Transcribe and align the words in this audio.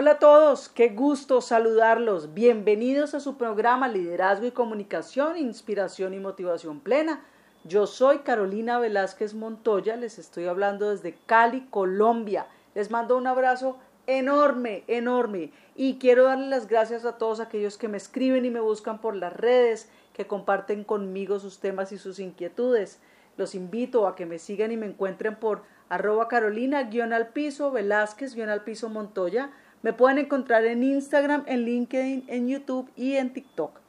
Hola 0.00 0.12
a 0.12 0.18
todos, 0.20 0.68
qué 0.68 0.90
gusto 0.90 1.40
saludarlos. 1.40 2.32
Bienvenidos 2.32 3.14
a 3.14 3.18
su 3.18 3.36
programa 3.36 3.88
Liderazgo 3.88 4.46
y 4.46 4.52
Comunicación, 4.52 5.36
Inspiración 5.36 6.14
y 6.14 6.20
Motivación 6.20 6.78
Plena. 6.78 7.24
Yo 7.64 7.88
soy 7.88 8.18
Carolina 8.18 8.78
Velázquez 8.78 9.34
Montoya, 9.34 9.96
les 9.96 10.20
estoy 10.20 10.44
hablando 10.44 10.90
desde 10.90 11.18
Cali, 11.26 11.62
Colombia. 11.62 12.46
Les 12.76 12.92
mando 12.92 13.16
un 13.16 13.26
abrazo 13.26 13.76
enorme, 14.06 14.84
enorme. 14.86 15.50
Y 15.74 15.98
quiero 15.98 16.26
darle 16.26 16.46
las 16.46 16.68
gracias 16.68 17.04
a 17.04 17.18
todos 17.18 17.40
aquellos 17.40 17.76
que 17.76 17.88
me 17.88 17.96
escriben 17.96 18.44
y 18.44 18.50
me 18.50 18.60
buscan 18.60 19.00
por 19.00 19.16
las 19.16 19.32
redes, 19.32 19.90
que 20.12 20.28
comparten 20.28 20.84
conmigo 20.84 21.40
sus 21.40 21.58
temas 21.58 21.90
y 21.90 21.98
sus 21.98 22.20
inquietudes. 22.20 23.00
Los 23.36 23.56
invito 23.56 24.06
a 24.06 24.14
que 24.14 24.26
me 24.26 24.38
sigan 24.38 24.70
y 24.70 24.76
me 24.76 24.86
encuentren 24.86 25.34
por 25.34 25.62
arroba 25.88 26.28
carolina 26.28 26.84
guion 26.84 27.12
al 27.12 27.30
piso, 27.30 27.72
Velázquez 27.72 28.36
guion 28.36 28.48
al 28.48 28.62
piso 28.62 28.88
Montoya 28.88 29.50
me 29.82 29.92
pueden 29.92 30.18
encontrar 30.18 30.64
en 30.64 30.82
Instagram, 30.82 31.44
en 31.46 31.62
LinkedIn, 31.64 32.24
en 32.26 32.48
YouTube 32.48 32.90
y 32.96 33.14
en 33.14 33.32
TikTok. 33.32 33.80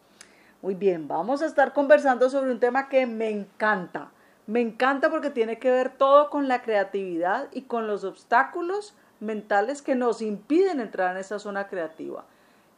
Muy 0.61 0.75
bien, 0.75 1.07
vamos 1.07 1.41
a 1.41 1.45
estar 1.45 1.73
conversando 1.73 2.29
sobre 2.29 2.51
un 2.51 2.59
tema 2.59 2.89
que 2.89 3.05
me 3.05 3.29
encanta. 3.29 4.11
Me 4.45 4.61
encanta 4.61 5.09
porque 5.09 5.29
tiene 5.29 5.59
que 5.59 5.71
ver 5.71 5.89
todo 5.89 6.29
con 6.29 6.47
la 6.47 6.61
creatividad 6.61 7.47
y 7.51 7.61
con 7.63 7.87
los 7.87 8.03
obstáculos 8.03 8.95
mentales 9.19 9.81
que 9.81 9.95
nos 9.95 10.21
impiden 10.21 10.79
entrar 10.79 11.11
en 11.11 11.21
esa 11.21 11.39
zona 11.39 11.67
creativa. 11.67 12.25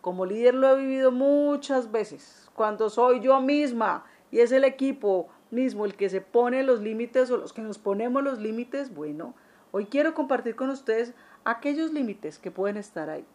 Como 0.02 0.26
líder 0.26 0.54
lo 0.54 0.70
he 0.70 0.80
vivido 0.80 1.12
muchas 1.12 1.92
veces, 1.92 2.50
cuando 2.56 2.90
soy 2.90 3.20
yo 3.22 3.40
misma 3.40 4.04
y 4.32 4.40
es 4.40 4.52
el 4.52 4.64
equipo 4.64 5.30
mismo 5.52 5.86
el 5.86 5.96
que 5.96 6.10
se 6.10 6.22
pone 6.22 6.64
los 6.64 6.82
límites 6.82 7.30
o 7.30 7.38
los 7.38 7.54
que 7.54 7.62
nos 7.62 7.78
ponemos 7.78 8.24
los 8.24 8.40
límites, 8.40 8.94
bueno, 8.94 9.34
hoy 9.72 9.86
quiero 9.86 10.14
compartir 10.14 10.56
con 10.56 10.70
ustedes 10.70 11.14
aquellos 11.46 11.92
límites 11.92 12.38
que 12.38 12.52
pueden 12.52 12.78
estar 12.78 13.10
ahí, 13.10 13.26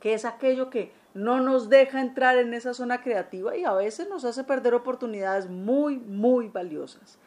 que 0.00 0.14
es 0.14 0.24
aquello 0.24 0.70
que 0.70 0.92
no 1.14 1.40
nos 1.40 1.68
deja 1.68 2.00
entrar 2.00 2.38
en 2.38 2.54
esa 2.54 2.74
zona 2.74 3.02
creativa 3.02 3.56
y 3.56 3.64
a 3.64 3.72
veces 3.72 4.08
nos 4.08 4.24
hace 4.24 4.44
perder 4.44 4.74
oportunidades 4.74 5.48
muy, 5.48 5.98
muy 5.98 6.48
valiosas. 6.48 7.18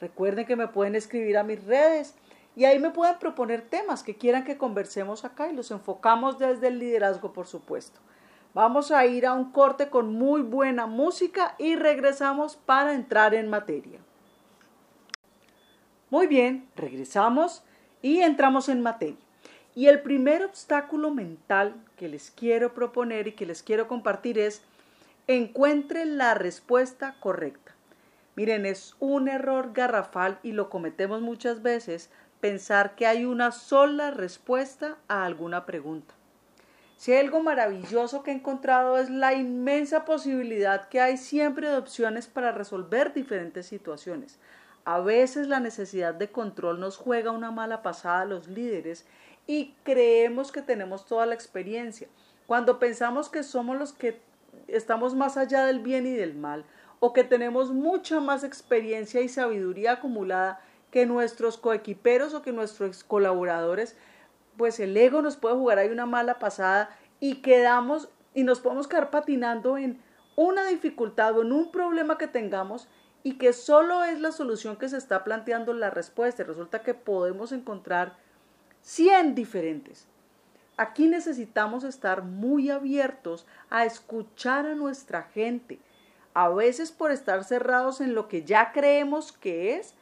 Recuerden 0.00 0.46
que 0.46 0.56
me 0.56 0.68
pueden 0.68 0.94
escribir 0.94 1.36
a 1.36 1.44
mis 1.44 1.62
redes 1.64 2.14
y 2.56 2.64
ahí 2.64 2.78
me 2.78 2.90
pueden 2.90 3.18
proponer 3.18 3.62
temas 3.62 4.02
que 4.02 4.16
quieran 4.16 4.44
que 4.44 4.56
conversemos 4.56 5.24
acá 5.24 5.48
y 5.48 5.54
los 5.54 5.70
enfocamos 5.70 6.38
desde 6.38 6.68
el 6.68 6.78
liderazgo, 6.78 7.32
por 7.32 7.46
supuesto. 7.46 8.00
Vamos 8.54 8.92
a 8.92 9.04
ir 9.04 9.26
a 9.26 9.34
un 9.34 9.50
corte 9.50 9.90
con 9.90 10.14
muy 10.14 10.42
buena 10.42 10.86
música 10.86 11.56
y 11.58 11.74
regresamos 11.74 12.56
para 12.56 12.94
entrar 12.94 13.34
en 13.34 13.50
materia. 13.50 13.98
Muy 16.08 16.28
bien, 16.28 16.68
regresamos 16.76 17.64
y 18.00 18.20
entramos 18.20 18.68
en 18.68 18.80
materia. 18.80 19.23
Y 19.74 19.88
el 19.88 20.02
primer 20.02 20.44
obstáculo 20.44 21.10
mental 21.10 21.74
que 21.96 22.08
les 22.08 22.30
quiero 22.30 22.74
proponer 22.74 23.26
y 23.26 23.32
que 23.32 23.46
les 23.46 23.62
quiero 23.62 23.88
compartir 23.88 24.38
es 24.38 24.62
encuentre 25.26 26.04
la 26.04 26.34
respuesta 26.34 27.16
correcta. 27.20 27.74
Miren, 28.36 28.66
es 28.66 28.94
un 29.00 29.28
error 29.28 29.72
garrafal 29.72 30.38
y 30.42 30.52
lo 30.52 30.70
cometemos 30.70 31.22
muchas 31.22 31.62
veces 31.62 32.10
pensar 32.40 32.94
que 32.94 33.06
hay 33.06 33.24
una 33.24 33.52
sola 33.52 34.10
respuesta 34.10 34.96
a 35.08 35.24
alguna 35.24 35.66
pregunta. 35.66 36.14
Si 36.96 37.12
hay 37.12 37.18
algo 37.18 37.42
maravilloso 37.42 38.22
que 38.22 38.30
he 38.30 38.34
encontrado 38.34 38.98
es 38.98 39.10
la 39.10 39.34
inmensa 39.34 40.04
posibilidad 40.04 40.88
que 40.88 41.00
hay 41.00 41.16
siempre 41.16 41.68
de 41.68 41.76
opciones 41.76 42.26
para 42.26 42.52
resolver 42.52 43.12
diferentes 43.12 43.66
situaciones. 43.66 44.38
A 44.84 45.00
veces 45.00 45.48
la 45.48 45.60
necesidad 45.60 46.14
de 46.14 46.30
control 46.30 46.80
nos 46.80 46.96
juega 46.96 47.30
una 47.30 47.50
mala 47.50 47.82
pasada 47.82 48.20
a 48.20 48.26
los 48.26 48.48
líderes 48.48 49.06
y 49.46 49.74
creemos 49.84 50.52
que 50.52 50.62
tenemos 50.62 51.06
toda 51.06 51.26
la 51.26 51.34
experiencia. 51.34 52.08
Cuando 52.46 52.78
pensamos 52.78 53.28
que 53.28 53.42
somos 53.42 53.78
los 53.78 53.92
que 53.92 54.20
estamos 54.68 55.14
más 55.14 55.36
allá 55.36 55.66
del 55.66 55.80
bien 55.80 56.06
y 56.06 56.12
del 56.12 56.34
mal, 56.34 56.64
o 57.00 57.12
que 57.12 57.24
tenemos 57.24 57.72
mucha 57.72 58.20
más 58.20 58.44
experiencia 58.44 59.20
y 59.20 59.28
sabiduría 59.28 59.92
acumulada 59.92 60.60
que 60.90 61.06
nuestros 61.06 61.58
coequiperos 61.58 62.34
o 62.34 62.42
que 62.42 62.52
nuestros 62.52 63.04
colaboradores, 63.04 63.96
pues 64.56 64.80
el 64.80 64.96
ego 64.96 65.20
nos 65.20 65.36
puede 65.36 65.56
jugar 65.56 65.78
ahí 65.78 65.88
una 65.88 66.06
mala 66.06 66.38
pasada 66.38 66.96
y 67.20 67.42
quedamos 67.42 68.08
y 68.32 68.44
nos 68.44 68.60
podemos 68.60 68.88
quedar 68.88 69.10
patinando 69.10 69.76
en 69.76 70.00
una 70.36 70.66
dificultad 70.66 71.36
o 71.36 71.42
en 71.42 71.52
un 71.52 71.70
problema 71.70 72.16
que 72.16 72.26
tengamos 72.26 72.88
y 73.22 73.38
que 73.38 73.52
solo 73.52 74.04
es 74.04 74.20
la 74.20 74.32
solución 74.32 74.76
que 74.76 74.88
se 74.88 74.96
está 74.96 75.24
planteando 75.24 75.72
la 75.72 75.90
respuesta. 75.90 76.44
Resulta 76.44 76.82
que 76.82 76.94
podemos 76.94 77.52
encontrar 77.52 78.16
100 78.84 79.34
diferentes. 79.34 80.06
Aquí 80.76 81.08
necesitamos 81.08 81.84
estar 81.84 82.22
muy 82.22 82.70
abiertos 82.70 83.46
a 83.70 83.86
escuchar 83.86 84.66
a 84.66 84.74
nuestra 84.74 85.22
gente. 85.22 85.78
A 86.34 86.50
veces 86.50 86.92
por 86.92 87.10
estar 87.10 87.44
cerrados 87.44 88.02
en 88.02 88.14
lo 88.14 88.28
que 88.28 88.44
ya 88.44 88.72
creemos 88.72 89.32
que 89.32 89.76
es, 89.76 89.94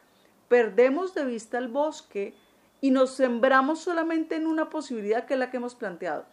perdemos 0.49 1.13
de 1.13 1.23
vista 1.23 1.57
el 1.57 1.69
bosque 1.69 2.33
y 2.81 2.91
nos 2.91 3.11
sembramos 3.11 3.79
solamente 3.79 4.35
en 4.35 4.47
una 4.47 4.69
posibilidad 4.69 5.25
que 5.25 5.35
es 5.35 5.39
la 5.39 5.49
que 5.49 5.57
hemos 5.57 5.75
planteado. 5.75 6.25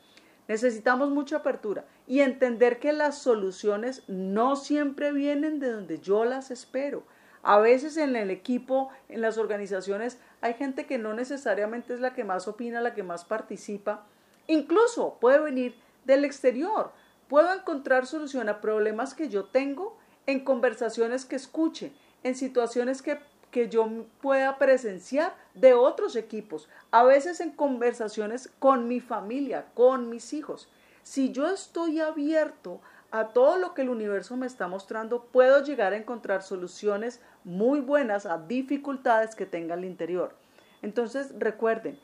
Necesitamos 0.48 1.10
mucha 1.10 1.36
apertura 1.36 1.84
y 2.08 2.20
entender 2.20 2.80
que 2.80 2.92
las 2.92 3.18
soluciones 3.18 4.02
no 4.08 4.56
siempre 4.56 5.12
vienen 5.12 5.60
de 5.60 5.70
donde 5.70 6.00
yo 6.00 6.24
las 6.24 6.50
espero. 6.50 7.04
A 7.42 7.58
veces 7.58 7.96
en 7.96 8.16
el 8.16 8.30
equipo, 8.30 8.90
en 9.08 9.20
las 9.20 9.38
organizaciones, 9.38 10.18
hay 10.40 10.54
gente 10.54 10.86
que 10.86 10.98
no 10.98 11.14
necesariamente 11.14 11.94
es 11.94 12.00
la 12.00 12.14
que 12.14 12.24
más 12.24 12.48
opina, 12.48 12.80
la 12.80 12.94
que 12.94 13.02
más 13.02 13.24
participa. 13.24 14.06
Incluso 14.46 15.18
puede 15.20 15.38
venir 15.38 15.74
del 16.04 16.24
exterior. 16.24 16.92
Puedo 17.28 17.52
encontrar 17.52 18.06
solución 18.06 18.48
a 18.48 18.60
problemas 18.60 19.14
que 19.14 19.28
yo 19.28 19.44
tengo 19.44 19.96
en 20.26 20.44
conversaciones 20.44 21.24
que 21.24 21.36
escuche, 21.36 21.92
en 22.22 22.34
situaciones 22.34 23.02
que, 23.02 23.20
que 23.50 23.68
yo 23.68 23.88
pueda 24.20 24.58
presenciar 24.58 25.34
de 25.54 25.74
otros 25.74 26.16
equipos, 26.16 26.68
a 26.90 27.04
veces 27.04 27.40
en 27.40 27.50
conversaciones 27.50 28.50
con 28.58 28.88
mi 28.88 29.00
familia, 29.00 29.66
con 29.74 30.08
mis 30.08 30.32
hijos. 30.32 30.68
Si 31.02 31.32
yo 31.32 31.48
estoy 31.48 32.00
abierto 32.00 32.80
a 33.10 33.28
todo 33.28 33.58
lo 33.58 33.74
que 33.74 33.82
el 33.82 33.88
universo 33.88 34.36
me 34.36 34.46
está 34.46 34.68
mostrando, 34.68 35.24
puedo 35.24 35.62
llegar 35.64 35.92
a 35.92 35.96
encontrar 35.96 36.42
soluciones 36.42 37.20
muy 37.44 37.80
buenas 37.80 38.26
a 38.26 38.38
dificultades 38.38 39.34
que 39.34 39.46
tenga 39.46 39.74
el 39.74 39.84
interior. 39.84 40.34
Entonces, 40.82 41.32
recuerden, 41.38 41.98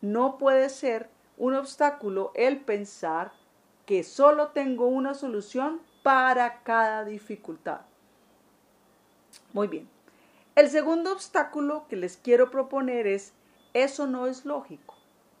no 0.00 0.38
puede 0.38 0.68
ser 0.68 1.08
un 1.38 1.54
obstáculo 1.54 2.32
el 2.34 2.60
pensar 2.60 3.32
que 3.86 4.04
solo 4.04 4.48
tengo 4.48 4.86
una 4.86 5.14
solución 5.14 5.80
para 6.02 6.62
cada 6.62 7.04
dificultad. 7.04 7.80
Muy 9.52 9.68
bien. 9.68 9.88
El 10.54 10.68
segundo 10.68 11.12
obstáculo 11.12 11.86
que 11.88 11.96
les 11.96 12.16
quiero 12.16 12.50
proponer 12.50 13.06
es, 13.06 13.32
eso 13.72 14.06
no 14.06 14.26
es 14.26 14.44
lógico. 14.44 14.96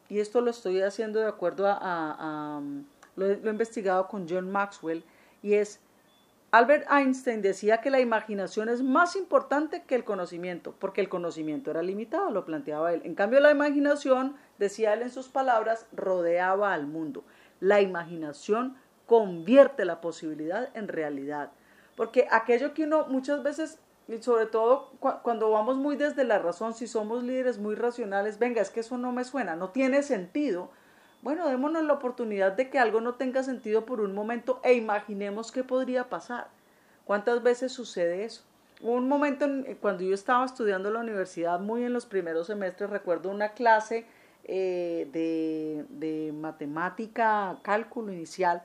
Y 0.08 0.20
esto 0.20 0.40
lo 0.40 0.50
estoy 0.50 0.80
haciendo 0.82 1.20
de 1.20 1.26
acuerdo 1.26 1.66
a, 1.68 2.60
lo 3.16 3.26
he 3.26 3.50
investigado 3.50 4.08
con 4.08 4.28
John 4.28 4.50
Maxwell, 4.50 5.04
y 5.42 5.54
es, 5.54 5.80
Albert 6.52 6.86
Einstein 6.90 7.40
decía 7.40 7.80
que 7.80 7.90
la 7.90 8.00
imaginación 8.00 8.68
es 8.68 8.82
más 8.82 9.16
importante 9.16 9.84
que 9.84 9.94
el 9.94 10.04
conocimiento, 10.04 10.74
porque 10.78 11.00
el 11.00 11.08
conocimiento 11.08 11.70
era 11.70 11.82
limitado, 11.82 12.30
lo 12.30 12.44
planteaba 12.44 12.92
él. 12.92 13.00
En 13.04 13.14
cambio, 13.14 13.40
la 13.40 13.50
imaginación, 13.50 14.36
decía 14.58 14.92
él 14.92 15.02
en 15.02 15.10
sus 15.10 15.28
palabras, 15.28 15.86
rodeaba 15.92 16.74
al 16.74 16.86
mundo. 16.86 17.24
La 17.58 17.80
imaginación 17.80 18.76
convierte 19.06 19.84
la 19.84 20.00
posibilidad 20.00 20.68
en 20.76 20.88
realidad. 20.88 21.52
Porque 21.96 22.28
aquello 22.30 22.74
que 22.74 22.84
uno 22.84 23.06
muchas 23.06 23.42
veces, 23.42 23.78
y 24.08 24.22
sobre 24.22 24.46
todo 24.46 24.90
cuando 25.22 25.50
vamos 25.50 25.76
muy 25.76 25.96
desde 25.96 26.24
la 26.24 26.38
razón, 26.38 26.74
si 26.74 26.86
somos 26.86 27.22
líderes 27.22 27.58
muy 27.58 27.74
racionales, 27.74 28.38
venga, 28.38 28.60
es 28.60 28.70
que 28.70 28.80
eso 28.80 28.98
no 28.98 29.10
me 29.12 29.24
suena, 29.24 29.56
no 29.56 29.70
tiene 29.70 30.02
sentido, 30.02 30.70
bueno, 31.22 31.48
démonos 31.48 31.84
la 31.84 31.92
oportunidad 31.92 32.52
de 32.52 32.68
que 32.68 32.78
algo 32.78 33.00
no 33.00 33.14
tenga 33.14 33.42
sentido 33.44 33.86
por 33.86 34.00
un 34.00 34.12
momento 34.12 34.60
e 34.64 34.74
imaginemos 34.74 35.52
qué 35.52 35.62
podría 35.62 36.10
pasar. 36.10 36.48
¿Cuántas 37.04 37.42
veces 37.42 37.72
sucede 37.72 38.24
eso? 38.24 38.42
Un 38.80 39.08
momento 39.08 39.44
en, 39.44 39.76
cuando 39.80 40.02
yo 40.02 40.14
estaba 40.14 40.44
estudiando 40.44 40.88
en 40.88 40.94
la 40.94 41.00
universidad, 41.00 41.60
muy 41.60 41.84
en 41.84 41.92
los 41.92 42.06
primeros 42.06 42.48
semestres, 42.48 42.90
recuerdo 42.90 43.30
una 43.30 43.50
clase 43.50 44.04
eh, 44.44 45.08
de, 45.12 45.84
de, 45.90 46.32
matemática, 46.32 47.56
cálculo 47.62 48.12
inicial, 48.12 48.64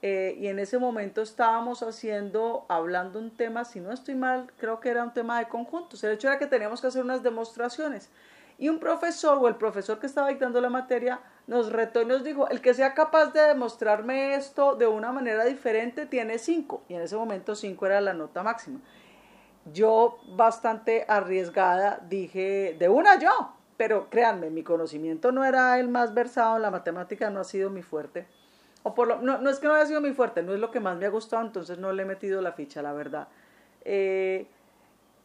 eh, 0.00 0.34
y 0.38 0.46
en 0.46 0.58
ese 0.58 0.78
momento 0.78 1.20
estábamos 1.20 1.82
haciendo, 1.82 2.64
hablando 2.70 3.18
un 3.18 3.30
tema, 3.30 3.66
si 3.66 3.80
no 3.80 3.92
estoy 3.92 4.14
mal, 4.14 4.50
creo 4.56 4.80
que 4.80 4.88
era 4.88 5.04
un 5.04 5.12
tema 5.12 5.38
de 5.38 5.48
conjuntos. 5.48 6.02
El 6.02 6.12
hecho 6.12 6.28
era 6.28 6.38
que 6.38 6.46
teníamos 6.46 6.80
que 6.80 6.86
hacer 6.86 7.04
unas 7.04 7.22
demostraciones. 7.22 8.08
Y 8.60 8.68
un 8.68 8.78
profesor 8.78 9.38
o 9.40 9.48
el 9.48 9.56
profesor 9.56 9.98
que 9.98 10.06
estaba 10.06 10.28
dictando 10.28 10.60
la 10.60 10.68
materia 10.68 11.20
nos 11.46 11.72
retó 11.72 12.02
y 12.02 12.04
nos 12.04 12.22
dijo, 12.22 12.46
el 12.50 12.60
que 12.60 12.74
sea 12.74 12.92
capaz 12.92 13.32
de 13.32 13.40
demostrarme 13.40 14.34
esto 14.34 14.76
de 14.76 14.86
una 14.86 15.12
manera 15.12 15.46
diferente 15.46 16.04
tiene 16.04 16.38
cinco. 16.38 16.82
Y 16.86 16.92
en 16.92 17.00
ese 17.00 17.16
momento 17.16 17.54
cinco 17.54 17.86
era 17.86 18.02
la 18.02 18.12
nota 18.12 18.42
máxima. 18.42 18.78
Yo 19.72 20.18
bastante 20.36 21.06
arriesgada 21.08 22.00
dije, 22.06 22.76
de 22.78 22.90
una 22.90 23.18
yo, 23.18 23.30
pero 23.78 24.10
créanme, 24.10 24.50
mi 24.50 24.62
conocimiento 24.62 25.32
no 25.32 25.42
era 25.42 25.78
el 25.78 25.88
más 25.88 26.12
versado, 26.12 26.58
la 26.58 26.70
matemática 26.70 27.30
no 27.30 27.40
ha 27.40 27.44
sido 27.44 27.70
mi 27.70 27.80
fuerte. 27.80 28.26
O 28.82 28.94
por 28.94 29.08
lo, 29.08 29.22
no, 29.22 29.38
no 29.38 29.48
es 29.48 29.58
que 29.58 29.68
no 29.68 29.74
haya 29.74 29.86
sido 29.86 30.02
mi 30.02 30.12
fuerte, 30.12 30.42
no 30.42 30.52
es 30.52 30.60
lo 30.60 30.70
que 30.70 30.80
más 30.80 30.98
me 30.98 31.06
ha 31.06 31.10
gustado, 31.10 31.42
entonces 31.42 31.78
no 31.78 31.92
le 31.92 32.02
he 32.02 32.06
metido 32.06 32.42
la 32.42 32.52
ficha, 32.52 32.82
la 32.82 32.92
verdad. 32.92 33.28
Eh, 33.86 34.46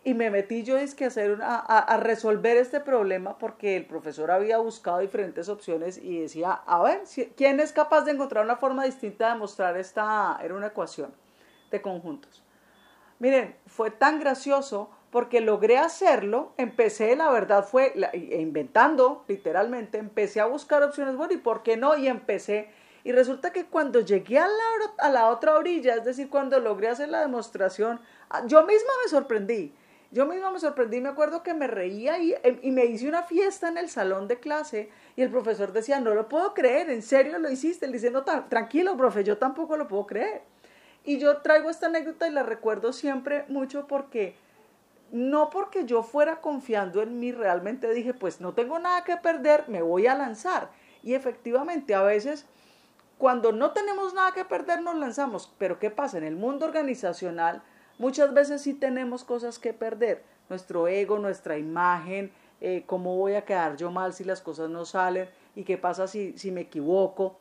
y 0.05 0.13
me 0.13 0.29
metí 0.29 0.63
yo 0.63 0.77
es 0.77 0.95
que 0.95 1.05
hacer 1.05 1.39
a, 1.41 1.57
a, 1.57 1.97
resolver 1.97 2.55
este 2.57 2.79
problema 2.79 3.37
porque 3.39 3.75
el 3.75 3.85
profesor 3.85 4.29
había 4.29 4.59
buscado 4.59 4.99
diferentes 4.99 5.49
opciones 5.49 5.97
y 5.97 6.21
decía, 6.21 6.51
a 6.51 6.81
ver, 6.83 7.01
¿quién 7.35 7.59
es 7.59 7.73
capaz 7.73 8.03
de 8.03 8.11
encontrar 8.11 8.45
una 8.45 8.55
forma 8.55 8.85
distinta 8.85 9.33
de 9.33 9.39
mostrar 9.39 9.75
esta, 9.77 10.39
era 10.43 10.53
una 10.53 10.67
ecuación 10.67 11.11
de 11.71 11.81
conjuntos. 11.81 12.43
Miren, 13.19 13.55
fue 13.65 13.91
tan 13.91 14.19
gracioso 14.19 14.89
porque 15.09 15.41
logré 15.41 15.77
hacerlo, 15.77 16.53
empecé, 16.57 17.15
la 17.15 17.31
verdad 17.31 17.65
fue 17.65 17.93
inventando, 18.13 19.23
literalmente, 19.27 19.97
empecé 19.97 20.39
a 20.39 20.45
buscar 20.45 20.83
opciones, 20.83 21.15
bueno, 21.15 21.33
¿y 21.33 21.37
por 21.37 21.63
qué 21.63 21.77
no? 21.77 21.97
Y 21.97 22.07
empecé. 22.07 22.69
Y 23.03 23.11
resulta 23.11 23.51
que 23.51 23.65
cuando 23.65 24.01
llegué 24.01 24.39
a 24.39 24.47
la, 24.47 24.93
a 24.99 25.09
la 25.09 25.27
otra 25.29 25.55
orilla, 25.55 25.95
es 25.95 26.03
decir, 26.03 26.29
cuando 26.29 26.59
logré 26.59 26.89
hacer 26.89 27.09
la 27.09 27.21
demostración, 27.21 28.01
ah, 28.29 28.43
yo 28.45 28.65
misma 28.65 28.91
me 29.03 29.09
sorprendí. 29.09 29.73
Yo 30.15 30.25
misma 30.25 30.49
me 30.49 30.61
sorprendí, 30.61 31.01
me 31.01 31.09
acuerdo 31.09 31.43
que 31.43 31.53
me 31.53 31.67
reía 31.67 32.17
y, 32.19 32.33
em, 32.41 32.57
y, 32.61 32.71
me 32.71 32.85
hice 32.85 33.09
una 33.09 33.23
fiesta 33.23 33.67
en 33.67 33.77
el 33.77 33.89
salón 33.89 34.29
de 34.29 34.39
clase 34.39 34.89
y 35.17 35.21
el 35.21 35.29
profesor 35.29 35.73
decía, 35.73 35.99
no 35.99 36.13
lo 36.13 36.29
puedo 36.29 36.53
creer, 36.53 36.89
en 36.89 37.01
serio 37.01 37.37
lo 37.37 37.51
hiciste, 37.51 37.85
diciendo, 37.89 38.23
tranquilo, 38.23 38.95
profe, 38.95 39.25
yo 39.25 39.37
tampoco 39.37 39.75
lo 39.75 39.89
puedo 39.89 40.07
creer. 40.07 40.41
Y 41.03 41.17
yo 41.17 41.41
traigo 41.41 41.69
esta 41.69 41.87
anécdota 41.87 42.29
y 42.29 42.31
la 42.31 42.43
recuerdo 42.43 42.93
siempre 42.93 43.43
mucho 43.49 43.87
porque 43.87 44.37
no 45.11 45.49
porque 45.49 45.83
yo 45.83 46.01
fuera 46.01 46.39
confiando 46.39 47.01
en 47.01 47.19
mí, 47.19 47.33
realmente 47.33 47.93
dije, 47.93 48.13
pues 48.13 48.39
no 48.39 48.53
tengo 48.53 48.79
nada 48.79 49.03
que 49.03 49.17
perder, 49.17 49.65
me 49.67 49.81
voy 49.81 50.07
a 50.07 50.15
lanzar. 50.15 50.69
Y 51.03 51.13
efectivamente, 51.13 51.93
a 51.93 52.03
veces, 52.03 52.45
cuando 53.17 53.51
no 53.51 53.71
tenemos 53.71 54.13
nada 54.13 54.31
que 54.31 54.45
perder, 54.45 54.81
nos 54.81 54.95
lanzamos. 54.95 55.53
Pero 55.57 55.77
¿qué 55.77 55.89
pasa? 55.89 56.17
En 56.17 56.23
el 56.23 56.37
mundo 56.37 56.65
organizacional, 56.65 57.63
muchas 57.97 58.33
veces 58.33 58.61
sí 58.61 58.73
tenemos 58.73 59.23
cosas 59.23 59.59
que 59.59 59.73
perder. 59.73 60.23
Nuestro 60.49 60.87
ego, 60.87 61.17
nuestra 61.17 61.57
imagen, 61.57 62.31
eh, 62.61 62.83
cómo 62.85 63.17
voy 63.17 63.33
a 63.35 63.45
quedar 63.45 63.77
yo 63.77 63.91
mal 63.91 64.13
si 64.13 64.23
las 64.23 64.41
cosas 64.41 64.69
no 64.69 64.85
salen 64.85 65.29
y 65.55 65.63
qué 65.63 65.77
pasa 65.77 66.07
si, 66.07 66.37
si 66.37 66.51
me 66.51 66.61
equivoco. 66.61 67.37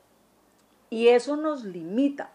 Y 0.91 1.09
eso 1.09 1.37
nos 1.37 1.65
limita, 1.65 2.31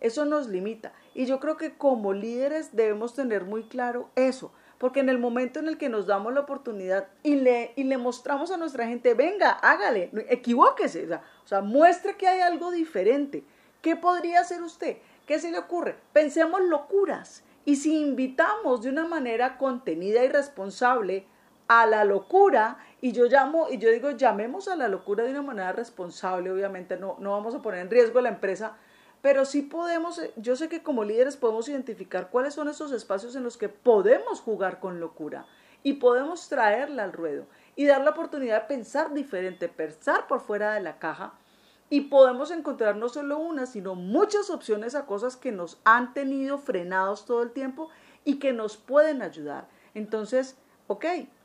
eso 0.00 0.24
nos 0.24 0.48
limita. 0.48 0.92
Y 1.14 1.26
yo 1.26 1.40
creo 1.40 1.56
que 1.56 1.76
como 1.76 2.12
líderes 2.12 2.74
debemos 2.74 3.14
tener 3.14 3.44
muy 3.44 3.64
claro 3.64 4.08
eso. 4.16 4.52
Porque 4.78 5.00
en 5.00 5.08
el 5.08 5.18
momento 5.18 5.58
en 5.58 5.68
el 5.68 5.76
que 5.76 5.88
nos 5.88 6.06
damos 6.06 6.32
la 6.32 6.40
oportunidad 6.40 7.08
y 7.24 7.34
le, 7.34 7.72
y 7.74 7.82
le 7.82 7.98
mostramos 7.98 8.52
a 8.52 8.56
nuestra 8.56 8.86
gente, 8.86 9.14
venga, 9.14 9.50
hágale, 9.50 10.10
equivóquese, 10.28 11.04
o 11.04 11.08
sea, 11.08 11.22
o 11.44 11.48
sea, 11.48 11.60
muestre 11.62 12.16
que 12.16 12.28
hay 12.28 12.40
algo 12.40 12.70
diferente. 12.70 13.42
¿Qué 13.82 13.96
podría 13.96 14.40
hacer 14.40 14.62
usted? 14.62 14.98
¿Qué 15.26 15.40
se 15.40 15.50
le 15.50 15.58
ocurre? 15.58 15.96
Pensemos 16.12 16.60
locuras. 16.62 17.42
Y 17.64 17.76
si 17.76 18.00
invitamos 18.00 18.82
de 18.82 18.90
una 18.90 19.06
manera 19.06 19.58
contenida 19.58 20.24
y 20.24 20.28
responsable 20.28 21.26
a 21.68 21.86
la 21.86 22.04
locura, 22.04 22.78
y 23.00 23.12
yo 23.12 23.26
llamo, 23.26 23.68
y 23.70 23.78
yo 23.78 23.90
digo, 23.90 24.10
llamemos 24.12 24.68
a 24.68 24.76
la 24.76 24.88
locura 24.88 25.24
de 25.24 25.30
una 25.30 25.42
manera 25.42 25.72
responsable, 25.72 26.50
obviamente 26.50 26.96
no, 26.96 27.16
no 27.18 27.32
vamos 27.32 27.54
a 27.54 27.62
poner 27.62 27.80
en 27.80 27.90
riesgo 27.90 28.20
la 28.20 28.30
empresa, 28.30 28.76
pero 29.20 29.44
sí 29.44 29.62
podemos, 29.62 30.18
eh, 30.18 30.32
yo 30.36 30.56
sé 30.56 30.68
que 30.68 30.82
como 30.82 31.04
líderes 31.04 31.36
podemos 31.36 31.68
identificar 31.68 32.30
cuáles 32.30 32.54
son 32.54 32.68
esos 32.68 32.92
espacios 32.92 33.36
en 33.36 33.44
los 33.44 33.58
que 33.58 33.68
podemos 33.68 34.40
jugar 34.40 34.80
con 34.80 35.00
locura 35.00 35.46
y 35.82 35.94
podemos 35.94 36.48
traerla 36.48 37.04
al 37.04 37.12
ruedo 37.12 37.46
y 37.76 37.86
dar 37.86 38.02
la 38.02 38.10
oportunidad 38.10 38.62
de 38.62 38.68
pensar 38.68 39.12
diferente, 39.12 39.68
pensar 39.68 40.26
por 40.26 40.40
fuera 40.40 40.72
de 40.72 40.80
la 40.80 40.98
caja 40.98 41.34
y 41.90 42.02
podemos 42.02 42.50
encontrar 42.50 42.96
no 42.96 43.08
solo 43.08 43.38
una, 43.38 43.66
sino 43.66 43.94
muchas 43.94 44.50
opciones 44.50 44.94
a 44.94 45.06
cosas 45.06 45.36
que 45.36 45.52
nos 45.52 45.78
han 45.84 46.12
tenido 46.12 46.58
frenados 46.58 47.24
todo 47.24 47.42
el 47.42 47.52
tiempo 47.52 47.88
y 48.24 48.38
que 48.38 48.52
nos 48.52 48.76
pueden 48.76 49.22
ayudar. 49.22 49.68
Entonces, 49.94 50.56
ok, 50.86 51.04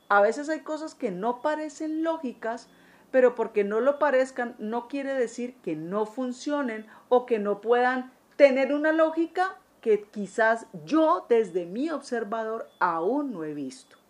a 0.10 0.22
veces 0.22 0.50
hay 0.50 0.60
cosas 0.62 0.95
que 0.95 1.12
no 1.12 1.42
parecen 1.42 2.04
lógicas, 2.04 2.68
pero 3.12 3.36
porque 3.36 3.63
no 3.63 3.80
lo 3.80 4.00
parezcan 4.00 4.56
no 4.57 4.88
quiere 4.88 5.13
decir 5.13 5.56
que 5.62 5.75
no 5.75 6.06
funcionen 6.06 6.88
o 7.10 7.25
que 7.25 7.39
no 7.39 7.62
puedan 7.62 8.12
tener 8.36 8.74
una 8.74 8.92
lógica 8.92 9.57
que 9.81 10.04
quizás 10.04 10.68
yo 10.86 11.25
desde 11.30 11.66
mi 11.66 11.89
observador 11.89 12.69
aún 12.80 13.31
no 13.31 13.44
he 13.44 13.54
visto. 13.54 14.03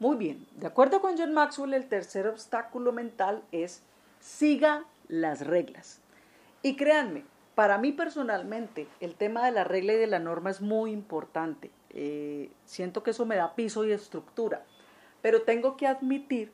Muy 0.00 0.16
bien, 0.16 0.46
de 0.56 0.66
acuerdo 0.66 1.00
con 1.00 1.18
John 1.18 1.34
Maxwell, 1.34 1.74
el 1.74 1.88
tercer 1.88 2.28
obstáculo 2.28 2.92
mental 2.92 3.42
es 3.50 3.82
siga 4.20 4.84
las 5.08 5.46
reglas. 5.46 6.00
Y 6.62 6.76
créanme, 6.76 7.24
para 7.56 7.78
mí 7.78 7.90
personalmente 7.90 8.86
el 9.00 9.16
tema 9.16 9.44
de 9.44 9.50
la 9.50 9.64
regla 9.64 9.94
y 9.94 9.96
de 9.96 10.06
la 10.06 10.20
norma 10.20 10.50
es 10.50 10.60
muy 10.60 10.92
importante. 10.92 11.72
Eh, 11.90 12.52
siento 12.64 13.02
que 13.02 13.10
eso 13.10 13.26
me 13.26 13.34
da 13.34 13.56
piso 13.56 13.84
y 13.84 13.90
estructura. 13.90 14.62
Pero 15.22 15.42
tengo 15.42 15.76
que 15.76 15.88
admitir 15.88 16.52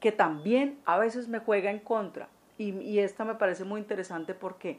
que 0.00 0.12
también 0.12 0.78
a 0.84 0.98
veces 0.98 1.28
me 1.28 1.38
juega 1.38 1.70
en 1.70 1.78
contra. 1.78 2.28
Y, 2.58 2.98
esta 2.98 3.24
me 3.24 3.34
parece 3.34 3.64
muy 3.64 3.80
interesante 3.80 4.34
porque 4.34 4.78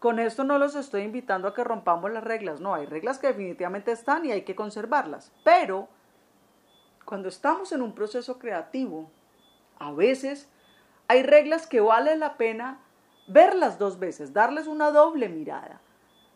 con 0.00 0.18
esto 0.18 0.42
no 0.44 0.58
los 0.58 0.74
estoy 0.74 1.02
invitando 1.02 1.46
a 1.46 1.54
que 1.54 1.62
rompamos 1.62 2.10
las 2.10 2.24
reglas. 2.24 2.60
No, 2.60 2.74
hay 2.74 2.86
reglas 2.86 3.20
que 3.20 3.28
definitivamente 3.28 3.92
están 3.92 4.26
y 4.26 4.32
hay 4.32 4.42
que 4.42 4.56
conservarlas. 4.56 5.30
Pero 5.44 5.88
cuando 7.04 7.28
estamos 7.28 7.72
en 7.72 7.82
un 7.82 7.94
proceso 7.94 8.38
creativo, 8.38 9.10
a 9.78 9.92
veces 9.92 10.48
hay 11.08 11.22
reglas 11.22 11.66
que 11.66 11.80
vale 11.80 12.16
la 12.16 12.36
pena 12.36 12.80
verlas 13.26 13.78
dos 13.78 13.98
veces, 13.98 14.32
darles 14.32 14.66
una 14.66 14.90
doble 14.90 15.28
mirada, 15.28 15.80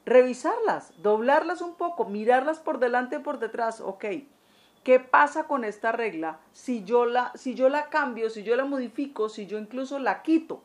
revisarlas, 0.05 0.93
doblarlas 1.03 1.61
un 1.61 1.75
poco, 1.75 2.05
mirarlas 2.05 2.59
por 2.59 2.79
delante 2.79 3.17
y 3.17 3.21
por 3.21 3.39
detrás. 3.39 3.81
Ok, 3.81 4.05
¿Qué 4.87 5.01
pasa 5.01 5.49
con 5.49 5.65
esta 5.65 5.91
regla 5.91 6.39
si 6.53 6.85
yo, 6.85 7.07
la, 7.07 7.33
si 7.35 7.57
yo 7.57 7.69
la 7.69 7.89
cambio, 7.91 8.31
si 8.31 8.45
yo 8.45 8.55
la 8.55 8.65
modifico, 8.65 9.29
si 9.29 9.49
yo 9.49 9.59
incluso 9.59 9.99
la 9.99 10.23
quito? 10.23 10.63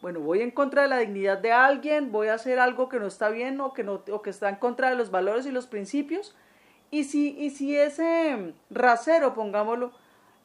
Bueno, 0.00 0.20
voy 0.20 0.40
en 0.40 0.52
contra 0.52 0.82
de 0.82 0.88
la 0.88 0.98
dignidad 0.98 1.38
de 1.38 1.50
alguien, 1.50 2.12
voy 2.12 2.28
a 2.28 2.34
hacer 2.34 2.60
algo 2.60 2.88
que 2.88 3.00
no 3.00 3.08
está 3.08 3.28
bien 3.28 3.60
o 3.60 3.72
que, 3.72 3.82
no, 3.82 4.04
o 4.12 4.22
que 4.22 4.30
está 4.30 4.48
en 4.50 4.54
contra 4.54 4.90
de 4.90 4.94
los 4.94 5.10
valores 5.10 5.46
y 5.46 5.50
los 5.50 5.66
principios. 5.66 6.36
Y 6.90 7.04
si, 7.04 7.36
y 7.38 7.50
si 7.50 7.76
ese 7.76 8.54
rasero, 8.70 9.34
pongámoslo, 9.34 9.92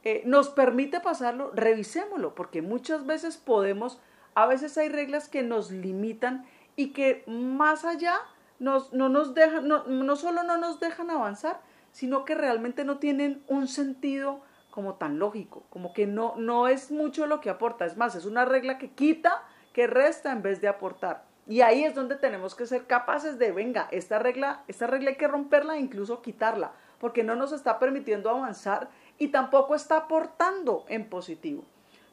eh, 0.03 0.23
nos 0.25 0.49
permite 0.49 0.99
pasarlo, 0.99 1.51
revisémoslo, 1.53 2.33
porque 2.33 2.61
muchas 2.61 3.05
veces 3.05 3.37
podemos, 3.37 3.99
a 4.33 4.47
veces 4.47 4.77
hay 4.77 4.89
reglas 4.89 5.29
que 5.29 5.43
nos 5.43 5.69
limitan 5.69 6.45
y 6.75 6.93
que 6.93 7.23
más 7.27 7.85
allá 7.85 8.19
nos, 8.59 8.93
no, 8.93 9.09
nos 9.09 9.35
dejan, 9.35 9.67
no, 9.67 9.83
no 9.85 10.15
solo 10.15 10.43
no 10.43 10.57
nos 10.57 10.79
dejan 10.79 11.11
avanzar, 11.11 11.61
sino 11.91 12.25
que 12.25 12.35
realmente 12.35 12.83
no 12.83 12.97
tienen 12.97 13.43
un 13.47 13.67
sentido 13.67 14.41
como 14.71 14.95
tan 14.95 15.19
lógico, 15.19 15.65
como 15.69 15.93
que 15.93 16.07
no, 16.07 16.35
no 16.37 16.67
es 16.67 16.91
mucho 16.91 17.27
lo 17.27 17.41
que 17.41 17.49
aporta, 17.49 17.85
es 17.85 17.97
más, 17.97 18.15
es 18.15 18.25
una 18.25 18.45
regla 18.45 18.77
que 18.77 18.91
quita, 18.91 19.43
que 19.73 19.85
resta 19.85 20.31
en 20.31 20.41
vez 20.41 20.61
de 20.61 20.67
aportar. 20.67 21.25
Y 21.51 21.59
ahí 21.59 21.83
es 21.83 21.93
donde 21.93 22.15
tenemos 22.15 22.55
que 22.55 22.65
ser 22.65 22.85
capaces 22.87 23.37
de, 23.37 23.51
venga, 23.51 23.89
esta 23.91 24.19
regla, 24.19 24.63
esta 24.69 24.87
regla 24.87 25.09
hay 25.09 25.17
que 25.17 25.27
romperla 25.27 25.75
e 25.75 25.81
incluso 25.81 26.21
quitarla, 26.21 26.71
porque 26.97 27.25
no 27.25 27.35
nos 27.35 27.51
está 27.51 27.77
permitiendo 27.77 28.29
avanzar 28.29 28.87
y 29.17 29.27
tampoco 29.27 29.75
está 29.75 29.97
aportando 29.97 30.85
en 30.87 31.09
positivo. 31.09 31.65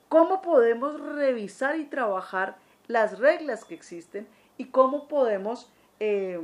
¿Cómo 0.08 0.42
podemos 0.42 1.00
revisar 1.14 1.76
y 1.76 1.84
trabajar 1.84 2.56
las 2.88 3.20
reglas 3.20 3.64
que 3.64 3.74
existen 3.74 4.26
y 4.56 4.64
cómo 4.70 5.06
podemos 5.06 5.70
eh, 6.00 6.40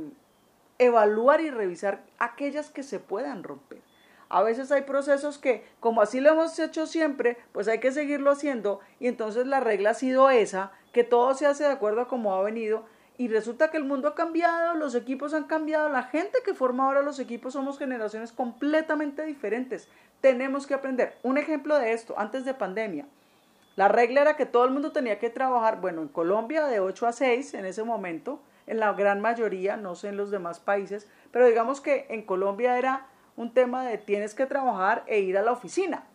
evaluar 0.79 1.41
y 1.41 1.49
revisar 1.49 2.01
aquellas 2.17 2.69
que 2.69 2.83
se 2.83 3.01
puedan 3.01 3.43
romper. 3.43 3.81
A 4.29 4.41
veces 4.41 4.71
hay 4.71 4.83
procesos 4.83 5.37
que, 5.37 5.65
como 5.81 6.01
así 6.01 6.19
lo 6.19 6.31
hemos 6.31 6.57
hecho 6.57 6.87
siempre, 6.87 7.37
pues 7.51 7.67
hay 7.67 7.79
que 7.79 7.91
seguirlo 7.91 8.31
haciendo 8.31 8.79
y 9.01 9.07
entonces 9.07 9.47
la 9.47 9.59
regla 9.59 9.91
ha 9.91 9.93
sido 9.95 10.29
esa, 10.29 10.71
que 10.95 11.03
todo 11.03 11.33
se 11.33 11.45
hace 11.45 11.65
de 11.65 11.71
acuerdo 11.71 11.99
a 11.99 12.07
cómo 12.07 12.33
ha 12.33 12.41
venido 12.41 12.85
y 13.17 13.27
resulta 13.27 13.69
que 13.69 13.75
el 13.75 13.83
mundo 13.83 14.07
ha 14.07 14.15
cambiado, 14.15 14.75
los 14.75 14.95
equipos 14.95 15.33
han 15.33 15.43
cambiado, 15.43 15.89
la 15.89 16.03
gente 16.03 16.37
que 16.45 16.53
forma 16.53 16.85
ahora 16.85 17.01
los 17.01 17.19
equipos 17.19 17.51
somos 17.51 17.77
generaciones 17.77 18.31
completamente 18.31 19.25
diferentes. 19.25 19.89
Tenemos 20.21 20.65
que 20.65 20.73
aprender. 20.73 21.17
Un 21.21 21.37
ejemplo 21.37 21.77
de 21.77 21.91
esto, 21.91 22.17
antes 22.17 22.45
de 22.45 22.53
pandemia, 22.53 23.07
la 23.75 23.89
regla 23.89 24.21
era 24.21 24.37
que 24.37 24.45
todo 24.45 24.63
el 24.63 24.71
mundo 24.71 24.93
tenía 24.93 25.19
que 25.19 25.29
trabajar, 25.29 25.81
bueno, 25.81 26.01
en 26.01 26.07
Colombia 26.07 26.65
de 26.65 26.79
8 26.79 27.07
a 27.07 27.11
6 27.11 27.55
en 27.55 27.65
ese 27.65 27.83
momento, 27.83 28.39
en 28.65 28.79
la 28.79 28.93
gran 28.93 29.19
mayoría, 29.19 29.75
no 29.75 29.95
sé 29.95 30.07
en 30.07 30.17
los 30.17 30.31
demás 30.31 30.61
países, 30.61 31.09
pero 31.33 31.45
digamos 31.45 31.81
que 31.81 32.05
en 32.07 32.21
Colombia 32.21 32.77
era 32.77 33.07
un 33.35 33.53
tema 33.53 33.85
de 33.85 33.97
tienes 33.97 34.33
que 34.33 34.45
trabajar 34.45 35.03
e 35.07 35.19
ir 35.19 35.37
a 35.37 35.41
la 35.41 35.51
oficina. 35.51 36.05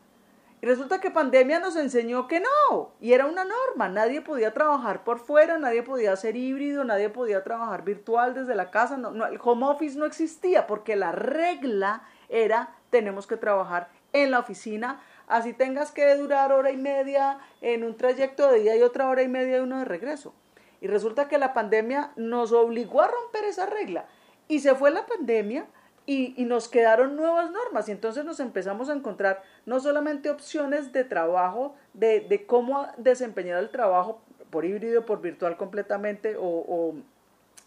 Y 0.62 0.66
resulta 0.66 1.00
que 1.00 1.10
pandemia 1.10 1.58
nos 1.58 1.74
enseñó 1.76 2.28
que 2.28 2.40
no, 2.40 2.92
y 3.00 3.14
era 3.14 3.24
una 3.24 3.44
norma, 3.44 3.88
nadie 3.88 4.20
podía 4.20 4.52
trabajar 4.52 5.04
por 5.04 5.18
fuera, 5.18 5.58
nadie 5.58 5.82
podía 5.82 6.14
ser 6.16 6.36
híbrido, 6.36 6.84
nadie 6.84 7.08
podía 7.08 7.42
trabajar 7.42 7.82
virtual 7.82 8.34
desde 8.34 8.54
la 8.54 8.70
casa, 8.70 8.98
no, 8.98 9.26
el 9.26 9.38
home 9.42 9.66
office 9.66 9.98
no 9.98 10.04
existía 10.04 10.66
porque 10.66 10.96
la 10.96 11.12
regla 11.12 12.02
era 12.28 12.74
tenemos 12.90 13.26
que 13.26 13.38
trabajar 13.38 13.88
en 14.12 14.30
la 14.30 14.40
oficina, 14.40 15.00
así 15.28 15.54
tengas 15.54 15.92
que 15.92 16.14
durar 16.16 16.52
hora 16.52 16.70
y 16.70 16.76
media 16.76 17.38
en 17.62 17.82
un 17.82 17.96
trayecto 17.96 18.50
de 18.50 18.60
día 18.60 18.76
y 18.76 18.82
otra 18.82 19.08
hora 19.08 19.22
y 19.22 19.28
media 19.28 19.56
de 19.56 19.62
uno 19.62 19.78
de 19.78 19.86
regreso. 19.86 20.34
Y 20.82 20.88
resulta 20.88 21.28
que 21.28 21.38
la 21.38 21.54
pandemia 21.54 22.12
nos 22.16 22.52
obligó 22.52 23.00
a 23.00 23.08
romper 23.08 23.44
esa 23.44 23.66
regla. 23.66 24.06
Y 24.48 24.60
se 24.60 24.74
fue 24.74 24.90
la 24.90 25.06
pandemia 25.06 25.66
y, 26.12 26.44
nos 26.44 26.66
quedaron 26.66 27.14
nuevas 27.14 27.52
normas. 27.52 27.88
Y 27.88 27.92
entonces 27.92 28.24
nos 28.24 28.40
empezamos 28.40 28.90
a 28.90 28.94
encontrar 28.94 29.42
no 29.64 29.78
solamente 29.78 30.28
opciones 30.28 30.92
de 30.92 31.04
trabajo, 31.04 31.76
de, 31.94 32.44
cómo 32.48 32.88
desempeñar 32.96 33.58
el 33.58 33.70
trabajo 33.70 34.20
por 34.50 34.64
híbrido, 34.64 35.06
por 35.06 35.20
virtual 35.20 35.56
completamente 35.56 36.36
o, 36.36 36.42
o 36.42 36.94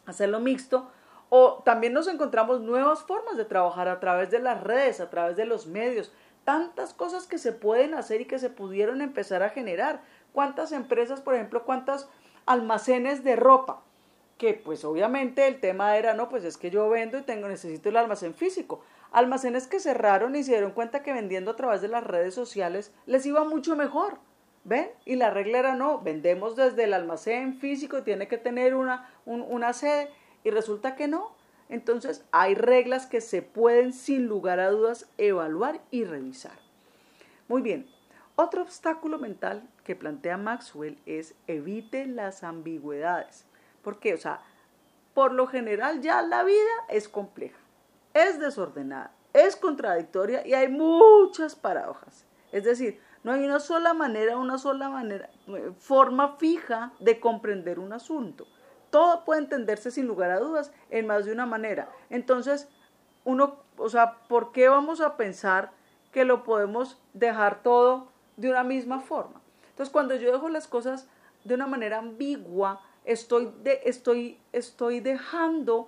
hacerlo 0.05 0.41
mixto, 0.41 0.91
o 1.29 1.63
también 1.63 1.93
nos 1.93 2.09
encontramos 2.09 2.59
nuevas 2.59 3.03
formas 3.03 3.37
de 3.37 3.45
trabajar 3.45 3.87
a 3.87 4.01
través 4.01 4.29
de 4.29 4.39
las 4.39 4.61
redes, 4.61 4.99
a 4.99 5.09
través 5.09 5.37
de 5.37 5.45
los 5.45 5.65
medios, 5.65 6.11
tantas 6.43 6.93
cosas 6.93 7.25
que 7.27 7.37
se 7.37 7.53
pueden 7.53 7.93
hacer 7.93 8.19
y 8.19 8.25
que 8.25 8.39
se 8.39 8.49
pudieron 8.49 8.99
empezar 9.01 9.41
a 9.41 9.51
generar. 9.51 10.01
¿Cuántas 10.33 10.73
empresas, 10.73 11.21
por 11.21 11.35
ejemplo, 11.35 11.63
cuántas 11.63 12.09
almacenes 12.45 13.23
de 13.23 13.37
ropa? 13.37 13.83
Que 14.37 14.53
pues 14.53 14.83
obviamente 14.83 15.47
el 15.47 15.59
tema 15.59 15.97
era, 15.97 16.13
no, 16.13 16.29
pues 16.29 16.43
es 16.43 16.57
que 16.57 16.69
yo 16.71 16.89
vendo 16.89 17.17
y 17.17 17.21
tengo, 17.21 17.47
necesito 17.47 17.89
el 17.89 17.97
almacén 17.97 18.33
físico. 18.33 18.83
Almacenes 19.11 19.67
que 19.67 19.79
cerraron 19.79 20.35
y 20.35 20.43
se 20.43 20.51
dieron 20.51 20.71
cuenta 20.71 21.03
que 21.03 21.13
vendiendo 21.13 21.51
a 21.51 21.55
través 21.55 21.81
de 21.81 21.87
las 21.87 22.03
redes 22.03 22.33
sociales 22.33 22.91
les 23.05 23.25
iba 23.25 23.43
mucho 23.43 23.75
mejor. 23.75 24.17
¿Ven? 24.65 24.89
Y 25.05 25.17
la 25.17 25.29
regla 25.29 25.59
era 25.59 25.75
no, 25.75 25.99
vendemos 25.99 26.55
desde 26.55 26.85
el 26.85 26.93
almacén 26.93 27.59
físico 27.59 28.03
tiene 28.03 28.27
que 28.29 28.37
tener 28.37 28.75
una, 28.75 29.09
una 29.25 29.73
sede. 29.73 30.09
Y 30.43 30.49
resulta 30.51 30.95
que 30.95 31.07
no. 31.07 31.31
Entonces 31.69 32.23
hay 32.31 32.55
reglas 32.55 33.05
que 33.05 33.21
se 33.21 33.41
pueden 33.41 33.93
sin 33.93 34.27
lugar 34.27 34.59
a 34.59 34.69
dudas 34.69 35.09
evaluar 35.17 35.81
y 35.91 36.05
revisar. 36.05 36.57
Muy 37.47 37.61
bien, 37.61 37.87
otro 38.35 38.61
obstáculo 38.61 39.19
mental 39.19 39.67
que 39.83 39.95
plantea 39.95 40.37
Maxwell 40.37 40.97
es 41.05 41.35
evite 41.47 42.05
las 42.05 42.43
ambigüedades. 42.43 43.45
¿Por 43.83 43.99
qué? 43.99 44.13
O 44.13 44.17
sea, 44.17 44.41
por 45.13 45.33
lo 45.33 45.47
general 45.47 46.01
ya 46.01 46.21
la 46.21 46.43
vida 46.43 46.71
es 46.89 47.07
compleja, 47.07 47.59
es 48.13 48.39
desordenada, 48.39 49.11
es 49.33 49.55
contradictoria 49.55 50.45
y 50.45 50.53
hay 50.53 50.69
muchas 50.69 51.55
paradojas. 51.55 52.25
Es 52.51 52.63
decir, 52.63 52.99
no 53.23 53.31
hay 53.31 53.43
una 53.43 53.59
sola 53.59 53.93
manera, 53.93 54.37
una 54.37 54.57
sola 54.57 54.89
manera, 54.89 55.29
eh, 55.47 55.71
forma 55.77 56.37
fija 56.37 56.93
de 56.99 57.19
comprender 57.19 57.79
un 57.79 57.93
asunto 57.93 58.47
todo 58.93 59.25
puede 59.25 59.41
entenderse 59.41 59.89
sin 59.89 60.05
lugar 60.05 60.29
a 60.29 60.39
dudas 60.39 60.71
en 60.91 61.07
más 61.07 61.25
de 61.25 61.31
una 61.31 61.47
manera. 61.47 61.89
Entonces, 62.11 62.69
uno, 63.23 63.55
o 63.75 63.89
sea, 63.89 64.19
¿por 64.27 64.51
qué 64.51 64.69
vamos 64.69 65.01
a 65.01 65.17
pensar 65.17 65.71
que 66.11 66.25
lo 66.25 66.43
podemos 66.43 67.01
dejar 67.15 67.63
todo 67.63 68.09
de 68.37 68.51
una 68.51 68.63
misma 68.63 68.99
forma? 68.99 69.41
Entonces, 69.71 69.91
cuando 69.91 70.13
yo 70.13 70.31
dejo 70.31 70.47
las 70.47 70.67
cosas 70.67 71.09
de 71.43 71.55
una 71.55 71.65
manera 71.65 71.97
ambigua, 71.97 72.81
estoy, 73.05 73.51
estoy, 73.83 74.39
estoy 74.51 74.99
dejando 74.99 75.87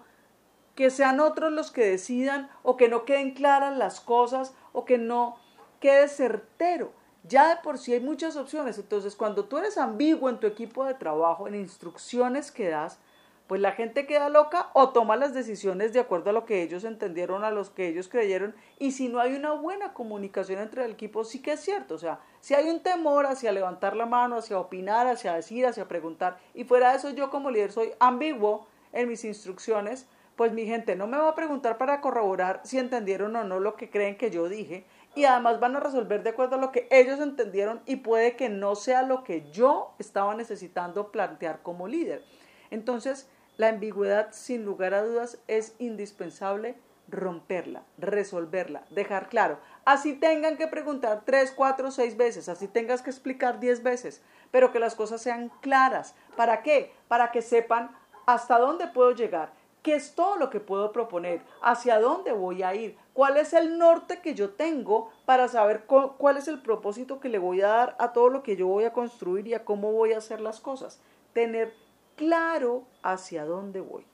que 0.76 0.90
sean 0.90 1.20
otros 1.20 1.52
los 1.52 1.72
que 1.72 1.86
decidan 1.86 2.50
o 2.64 2.78
que 2.78 2.90
no 2.90 3.06
queden 3.06 3.34
claras 3.34 3.78
las 3.78 4.02
cosas 4.02 4.54
o 4.74 4.86
que 4.86 4.98
no 4.98 5.38
quede 5.80 6.08
certero 6.08 6.92
ya 7.28 7.50
de 7.50 7.62
por 7.62 7.78
sí 7.78 7.94
hay 7.94 8.00
muchas 8.00 8.36
opciones. 8.36 8.78
Entonces, 8.78 9.16
cuando 9.16 9.46
tú 9.46 9.58
eres 9.58 9.78
ambiguo 9.78 10.30
en 10.30 10.40
tu 10.40 10.48
equipo 10.48 10.86
de 10.86 10.94
trabajo, 10.94 11.48
en 11.48 11.56
instrucciones 11.56 12.52
que 12.52 12.70
das, 12.70 13.00
pues 13.48 13.62
la 13.62 13.74
gente 13.74 14.08
queda 14.08 14.30
loca 14.30 14.70
o 14.74 14.90
toma 14.90 15.16
las 15.16 15.34
decisiones 15.34 15.94
de 15.94 16.00
acuerdo 16.00 16.32
a 16.32 16.34
lo 16.34 16.46
que 16.46 16.64
ellos 16.64 16.84
entendieron, 16.84 17.44
a 17.44 17.52
los 17.52 17.70
que 17.70 17.88
ellos 17.88 18.08
creyeron. 18.08 18.56
Y 18.80 18.92
si 18.92 19.08
no 19.08 19.20
hay 19.20 19.36
una 19.36 19.54
buena 19.54 19.94
comunicación 19.94 20.60
entre 20.62 20.86
el 20.86 20.92
equipo, 20.92 21.24
sí 21.24 21.42
que 21.42 21.54
es 21.54 21.60
cierto. 21.60 21.96
O 21.96 22.00
sea, 22.00 22.20
si 22.46 22.54
hay 22.54 22.70
un 22.70 22.82
temor 22.82 23.26
hacia 23.26 23.52
levantar 23.52 23.96
la 23.96 24.06
mano, 24.06 24.38
hacia 24.38 24.60
opinar, 24.60 25.08
hacia 25.08 25.34
decir, 25.34 25.66
hacia 25.66 25.88
preguntar, 25.88 26.38
y 26.54 26.64
fuera 26.64 26.92
de 26.92 26.98
eso 26.98 27.10
yo 27.10 27.32
como 27.32 27.50
líder 27.50 27.72
soy 27.72 27.94
ambiguo 28.00 28.68
en 28.94 29.10
mis 29.10 29.26
instrucciones, 29.26 30.06
pues 30.36 30.54
mi 30.54 30.68
gente 30.68 30.96
no 30.96 31.08
me 31.08 31.18
va 31.18 31.30
a 31.30 31.34
preguntar 31.34 31.80
para 31.80 32.02
corroborar 32.02 32.62
si 32.64 32.78
entendieron 32.78 33.36
o 33.36 33.44
no 33.44 33.60
lo 33.60 33.76
que 33.76 33.90
creen 33.90 34.16
que 34.16 34.30
yo 34.30 34.48
dije, 34.48 34.86
y 35.16 35.26
además 35.26 35.60
van 35.60 35.76
a 35.76 35.80
resolver 35.80 36.22
de 36.22 36.30
acuerdo 36.30 36.58
a 36.58 36.60
lo 36.60 36.72
que 36.72 36.88
ellos 36.92 37.20
entendieron 37.20 37.82
y 37.88 37.96
puede 37.96 38.36
que 38.36 38.48
no 38.48 38.76
sea 38.76 39.02
lo 39.02 39.24
que 39.24 39.50
yo 39.50 39.96
estaba 39.98 40.36
necesitando 40.36 41.12
plantear 41.12 41.64
como 41.64 41.88
líder. 41.88 42.24
Entonces, 42.70 43.28
la 43.58 43.70
ambigüedad, 43.70 44.28
sin 44.34 44.66
lugar 44.66 44.94
a 44.94 45.02
dudas, 45.02 45.40
es 45.48 45.74
indispensable 45.80 46.76
romperla, 47.08 47.84
resolverla, 47.98 48.84
dejar 48.90 49.30
claro. 49.30 49.60
Así 49.86 50.14
tengan 50.14 50.58
que 50.58 50.68
preguntar 50.68 51.24
tres, 51.26 51.52
cuatro, 51.56 51.92
seis 51.92 52.18
veces, 52.18 52.50
así 52.50 52.68
tengas 52.68 53.02
que 53.02 53.10
explicar 53.10 53.60
diez 53.60 53.84
veces, 53.84 54.22
pero 54.52 54.72
que 54.72 54.80
las 54.80 54.96
cosas 54.96 55.22
sean 55.22 55.52
claras. 55.62 56.16
¿Para 56.36 56.64
qué? 56.64 56.92
Para 57.08 57.32
que 57.32 57.42
sepan 57.42 57.92
hasta 58.26 58.58
dónde 58.58 58.88
puedo 58.88 59.12
llegar 59.12 59.52
qué 59.86 59.94
es 59.94 60.16
todo 60.16 60.36
lo 60.38 60.50
que 60.50 60.60
puedo 60.60 60.92
proponer, 60.92 61.44
hacia 61.62 62.00
dónde 62.00 62.32
voy 62.32 62.64
a 62.64 62.74
ir, 62.74 62.98
cuál 63.14 63.38
es 63.38 63.54
el 63.54 63.78
norte 63.78 64.20
que 64.20 64.34
yo 64.34 64.50
tengo 64.50 65.12
para 65.26 65.48
saber 65.48 65.84
cuál 65.86 66.38
es 66.38 66.48
el 66.48 66.60
propósito 66.60 67.20
que 67.20 67.30
le 67.30 67.38
voy 67.38 67.62
a 67.62 67.68
dar 67.68 67.96
a 68.00 68.12
todo 68.12 68.30
lo 68.30 68.42
que 68.42 68.56
yo 68.56 68.66
voy 68.66 68.86
a 68.86 68.94
construir 68.94 69.48
y 69.48 69.54
a 69.54 69.64
cómo 69.64 69.92
voy 69.92 70.14
a 70.14 70.18
hacer 70.18 70.42
las 70.42 70.60
cosas. 70.60 71.00
Tener 71.34 71.72
claro 72.16 72.82
hacia 73.04 73.46
dónde 73.46 73.80
voy. 73.80 74.08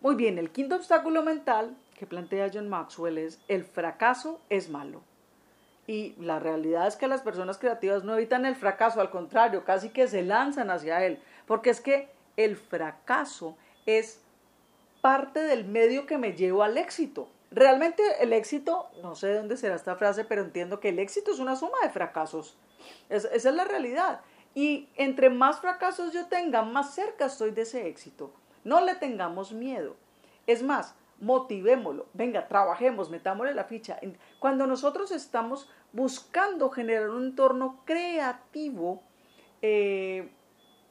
Muy 0.00 0.14
bien, 0.14 0.38
el 0.38 0.50
quinto 0.50 0.76
obstáculo 0.76 1.24
mental 1.24 1.76
que 1.98 2.06
plantea 2.06 2.50
John 2.52 2.68
Maxwell 2.68 3.18
es 3.18 3.40
el 3.48 3.64
fracaso 3.64 4.40
es 4.48 4.70
malo. 4.70 5.02
Y 5.88 6.14
la 6.20 6.38
realidad 6.38 6.86
es 6.86 6.94
que 6.94 7.08
las 7.08 7.22
personas 7.22 7.58
creativas 7.58 8.04
no 8.04 8.14
evitan 8.14 8.46
el 8.46 8.54
fracaso, 8.54 9.00
al 9.00 9.10
contrario, 9.10 9.64
casi 9.64 9.88
que 9.88 10.06
se 10.06 10.22
lanzan 10.22 10.70
hacia 10.70 11.04
él, 11.04 11.18
porque 11.46 11.70
es 11.70 11.80
que 11.80 12.08
el 12.36 12.56
fracaso 12.56 13.56
es 13.86 14.20
parte 15.00 15.40
del 15.40 15.64
medio 15.64 16.06
que 16.06 16.18
me 16.18 16.34
llevo 16.34 16.62
al 16.62 16.78
éxito. 16.78 17.28
Realmente 17.50 18.02
el 18.20 18.32
éxito, 18.32 18.90
no 19.02 19.16
sé 19.16 19.28
de 19.28 19.38
dónde 19.38 19.56
será 19.56 19.74
esta 19.74 19.96
frase, 19.96 20.24
pero 20.24 20.42
entiendo 20.42 20.78
que 20.78 20.90
el 20.90 21.00
éxito 21.00 21.32
es 21.32 21.40
una 21.40 21.56
suma 21.56 21.78
de 21.82 21.90
fracasos. 21.90 22.56
esa 23.08 23.28
es 23.32 23.44
la 23.46 23.64
realidad. 23.64 24.20
Y 24.54 24.88
entre 24.94 25.30
más 25.30 25.60
fracasos 25.60 26.12
yo 26.12 26.26
tenga, 26.26 26.62
más 26.62 26.94
cerca 26.94 27.26
estoy 27.26 27.50
de 27.50 27.62
ese 27.62 27.88
éxito. 27.88 28.30
No 28.68 28.82
le 28.82 28.96
tengamos 28.96 29.54
miedo. 29.54 29.96
Es 30.46 30.62
más, 30.62 30.94
motivémoslo. 31.20 32.04
Venga, 32.12 32.48
trabajemos, 32.48 33.08
metámosle 33.08 33.54
la 33.54 33.64
ficha. 33.64 33.98
Cuando 34.38 34.66
nosotros 34.66 35.10
estamos 35.10 35.70
buscando 35.94 36.68
generar 36.68 37.08
un 37.08 37.28
entorno 37.28 37.80
creativo, 37.86 39.02
eh, 39.62 40.30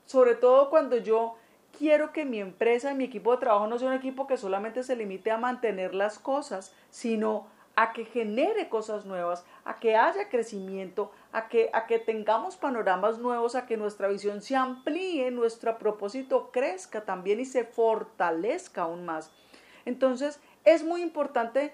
sobre 0.08 0.34
todo 0.34 0.72
cuando 0.72 0.98
yo 0.98 1.36
quiero 1.78 2.12
que 2.14 2.26
mi 2.26 2.40
empresa 2.40 2.92
y 2.92 2.96
mi 2.96 3.04
equipo 3.04 3.32
de 3.32 3.38
trabajo 3.38 3.68
no 3.68 3.78
sea 3.78 3.90
un 3.90 3.94
equipo 3.94 4.26
que 4.26 4.38
solamente 4.38 4.82
se 4.82 4.96
limite 4.96 5.30
a 5.30 5.38
mantener 5.38 5.94
las 5.94 6.18
cosas, 6.18 6.74
sino 6.90 7.46
a 7.76 7.94
que 7.94 8.06
genere 8.06 8.70
cosas 8.70 9.06
nuevas, 9.06 9.46
a 9.64 9.80
que 9.80 9.96
haya 9.96 10.30
crecimiento, 10.30 11.12
a 11.38 11.50
que, 11.50 11.70
a 11.72 11.86
que 11.86 12.00
tengamos 12.00 12.58
panoramas 12.58 13.20
nuevos, 13.20 13.54
a 13.54 13.68
que 13.68 13.78
nuestra 13.78 14.08
visión 14.08 14.42
se 14.42 14.56
amplíe, 14.56 15.30
nuestro 15.30 15.78
propósito 15.78 16.50
crezca 16.52 17.06
también 17.06 17.40
y 17.40 17.46
se 17.46 17.64
fortalezca 17.64 18.84
aún 18.84 19.06
más. 19.06 19.32
Entonces, 19.86 20.40
es 20.66 20.84
muy 20.84 21.04
importante, 21.04 21.74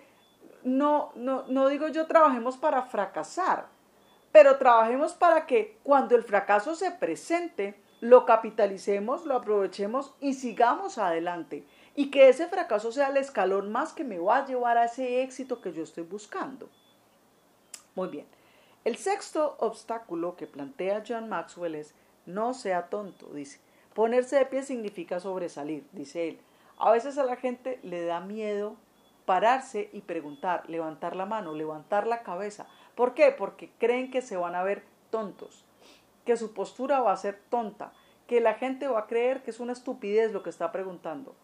no, 0.63 1.13
no, 1.15 1.45
no 1.47 1.69
digo 1.69 1.87
yo 1.87 2.07
trabajemos 2.07 2.57
para 2.57 2.83
fracasar, 2.83 3.67
pero 4.33 4.57
trabajemos 4.57 5.13
para 5.13 5.45
que 5.45 5.77
cuando 5.83 6.17
el 6.17 6.23
fracaso 6.23 6.75
se 6.75 6.91
presente, 6.91 7.81
lo 8.01 8.25
capitalicemos, 8.25 9.25
lo 9.25 9.37
aprovechemos 9.37 10.13
y 10.19 10.33
sigamos 10.33 10.97
adelante. 10.97 11.65
Y 11.95 12.11
que 12.11 12.27
ese 12.27 12.47
fracaso 12.47 12.91
sea 12.91 13.07
el 13.07 13.17
escalón 13.17 13.71
más 13.71 13.93
que 13.93 14.03
me 14.03 14.19
va 14.19 14.39
a 14.39 14.45
llevar 14.45 14.77
a 14.77 14.85
ese 14.85 15.21
éxito 15.21 15.61
que 15.61 15.71
yo 15.71 15.83
estoy 15.83 16.03
buscando. 16.03 16.67
Muy 17.95 18.09
bien. 18.09 18.25
El 18.83 18.97
sexto 18.97 19.55
obstáculo 19.59 20.35
que 20.35 20.47
plantea 20.47 21.03
John 21.07 21.29
Maxwell 21.29 21.75
es 21.75 21.93
no 22.25 22.53
sea 22.53 22.89
tonto, 22.89 23.33
dice. 23.33 23.59
Ponerse 23.93 24.37
de 24.37 24.45
pie 24.45 24.63
significa 24.63 25.19
sobresalir, 25.19 25.85
dice 25.91 26.29
él. 26.29 26.39
A 26.77 26.91
veces 26.91 27.17
a 27.17 27.23
la 27.23 27.35
gente 27.35 27.79
le 27.83 28.05
da 28.05 28.19
miedo 28.19 28.75
pararse 29.25 29.89
y 29.93 30.01
preguntar, 30.01 30.69
levantar 30.69 31.15
la 31.15 31.25
mano, 31.25 31.53
levantar 31.53 32.07
la 32.07 32.23
cabeza. 32.23 32.67
¿Por 32.95 33.13
qué? 33.13 33.31
Porque 33.31 33.69
creen 33.77 34.11
que 34.11 34.21
se 34.21 34.35
van 34.35 34.55
a 34.55 34.63
ver 34.63 34.83
tontos 35.09 35.63
que 36.25 36.37
su 36.37 36.53
postura 36.53 37.01
va 37.01 37.11
a 37.11 37.17
ser 37.17 37.39
tonta, 37.49 37.91
que 38.27 38.41
la 38.41 38.55
gente 38.55 38.87
va 38.87 39.01
a 39.01 39.07
creer 39.07 39.43
que 39.43 39.51
es 39.51 39.59
una 39.59 39.73
estupidez 39.73 40.31
lo 40.31 40.43
que 40.43 40.49
está 40.49 40.71
preguntando, 40.71 41.35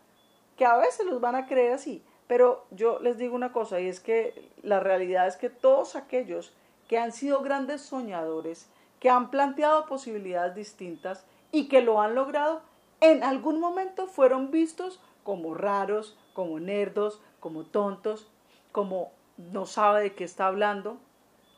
que 0.58 0.65
a 0.65 0.77
veces 0.77 1.05
los 1.05 1.22
van 1.22 1.36
a 1.36 1.46
creer 1.46 1.74
así, 1.74 2.03
pero 2.27 2.65
yo 2.72 3.00
les 3.00 3.17
digo 3.17 3.36
una 3.36 3.51
cosa 3.51 3.79
y 3.79 3.88
es 3.88 4.00
que 4.00 4.51
la 4.62 4.79
realidad 4.79 5.27
es 5.27 5.38
que 5.38 5.50
todos 5.50 5.96
aquellos 5.96 6.53
que 6.89 6.98
han 6.98 7.13
sido 7.13 7.41
grandes 7.41 7.84
soñadores, 7.84 8.67
que 9.00 9.12
han 9.12 9.29
planteado 9.29 9.86
posibilidades 9.86 10.55
distintas 10.55 11.24
y 11.51 11.69
que 11.69 11.81
lo 11.81 12.01
han 12.01 12.15
logrado, 12.15 12.62
en 13.00 13.24
algún 13.24 13.60
momento 13.60 14.08
fueron 14.08 14.50
vistos 14.50 15.00
como 15.24 15.53
raros, 15.53 16.17
como 16.34 16.60
nerdos, 16.60 17.22
como 17.39 17.63
tontos, 17.63 18.27
como 18.72 19.12
no 19.38 19.67
sabe 19.67 20.01
de 20.01 20.15
qué 20.15 20.24
está 20.24 20.48
hablando. 20.48 20.98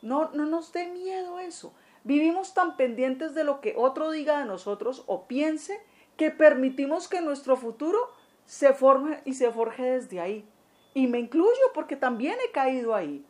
No, 0.01 0.29
no 0.33 0.45
nos 0.45 0.73
dé 0.73 0.88
miedo 0.88 1.39
eso. 1.39 1.73
Vivimos 2.03 2.53
tan 2.53 2.75
pendientes 2.75 3.33
de 3.33 3.45
lo 3.45 3.61
que 3.61 3.75
otro 3.77 4.11
diga 4.11 4.39
de 4.39 4.45
nosotros 4.45 5.03
o 5.07 5.27
piense 5.27 5.79
que 6.17 6.29
permitimos 6.29 7.07
que 7.07 7.21
nuestro 7.21 7.55
futuro 7.55 7.97
se 8.45 8.73
forme 8.73 9.21
y 9.23 9.35
se 9.35 9.50
forje 9.50 9.83
desde 9.83 10.19
ahí. 10.19 10.45
Y 10.93 11.07
me 11.07 11.19
incluyo 11.19 11.71
porque 11.73 11.95
también 11.95 12.35
he 12.45 12.51
caído 12.51 12.93
ahí. 12.93 13.25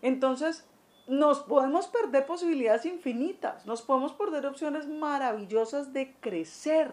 Entonces, 0.00 0.66
nos 1.06 1.40
podemos 1.40 1.88
perder 1.88 2.26
posibilidades 2.26 2.86
infinitas, 2.86 3.66
nos 3.66 3.82
podemos 3.82 4.12
perder 4.12 4.46
opciones 4.46 4.86
maravillosas 4.86 5.92
de 5.92 6.14
crecer, 6.20 6.92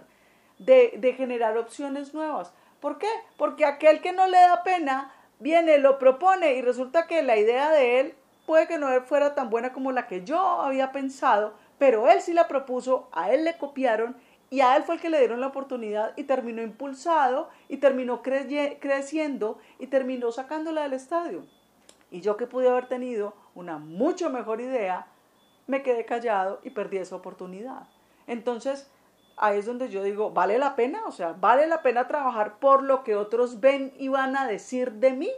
de, 0.58 0.94
de 0.98 1.14
generar 1.14 1.58
opciones 1.58 2.14
nuevas. 2.14 2.54
¿Por 2.80 2.98
qué? 2.98 3.10
Porque 3.38 3.66
aquel 3.66 4.02
que 4.02 4.12
no 4.12 4.28
le 4.28 4.38
da 4.38 4.64
pena 4.64 5.14
viene, 5.40 5.78
lo 5.78 6.00
propone 6.00 6.56
y 6.56 6.62
resulta 6.62 7.08
que 7.08 7.24
la 7.24 7.38
idea 7.38 7.72
de 7.72 8.00
él 8.00 8.16
puede 8.46 8.68
que 8.68 8.78
no 8.78 8.90
fuera 9.02 9.36
tan 9.36 9.50
buena 9.50 9.74
como 9.74 9.92
la 9.92 10.08
que 10.08 10.24
yo 10.24 10.40
había 10.40 10.92
pensado, 10.92 11.54
pero 11.78 12.10
él 12.10 12.22
sí 12.22 12.34
la 12.34 12.48
propuso, 12.48 13.08
a 13.12 13.32
él 13.32 13.46
le 13.46 13.58
copiaron 13.58 14.16
y 14.50 14.62
a 14.62 14.76
él 14.76 14.84
fue 14.84 14.96
el 14.96 15.02
que 15.02 15.10
le 15.10 15.20
dieron 15.20 15.40
la 15.40 15.48
oportunidad 15.48 16.14
y 16.18 16.24
terminó 16.24 16.62
impulsado 16.62 17.50
y 17.68 17.78
terminó 17.78 18.22
creciendo 18.24 19.60
y 19.78 19.88
terminó 19.88 20.32
sacándola 20.32 20.84
del 20.84 20.94
estadio. 20.94 21.46
Y 22.12 22.22
yo 22.22 22.38
que 22.38 22.48
pude 22.48 22.68
haber 22.68 22.88
tenido 22.88 23.36
una 23.60 23.78
mucho 23.78 24.30
mejor 24.30 24.62
idea, 24.62 25.08
me 25.68 25.84
quedé 25.84 26.06
callado 26.06 26.60
y 26.64 26.72
perdí 26.72 26.98
esa 26.98 27.16
oportunidad. 27.16 27.88
Entonces, 28.26 28.90
ahí 29.38 29.60
es 29.60 29.66
donde 29.66 29.90
yo 29.90 30.02
digo, 30.04 30.32
¿vale 30.32 30.58
la 30.58 30.76
pena? 30.76 31.02
O 31.06 31.12
sea, 31.12 31.34
¿vale 31.34 31.68
la 31.68 31.82
pena 31.82 32.08
trabajar 32.08 32.60
por 32.60 32.84
lo 32.84 33.04
que 33.04 33.16
otros 33.16 33.60
ven 33.60 33.94
y 33.98 34.08
van 34.08 34.36
a 34.36 34.48
decir 34.48 34.94
de 34.94 35.14
mí? 35.14 35.30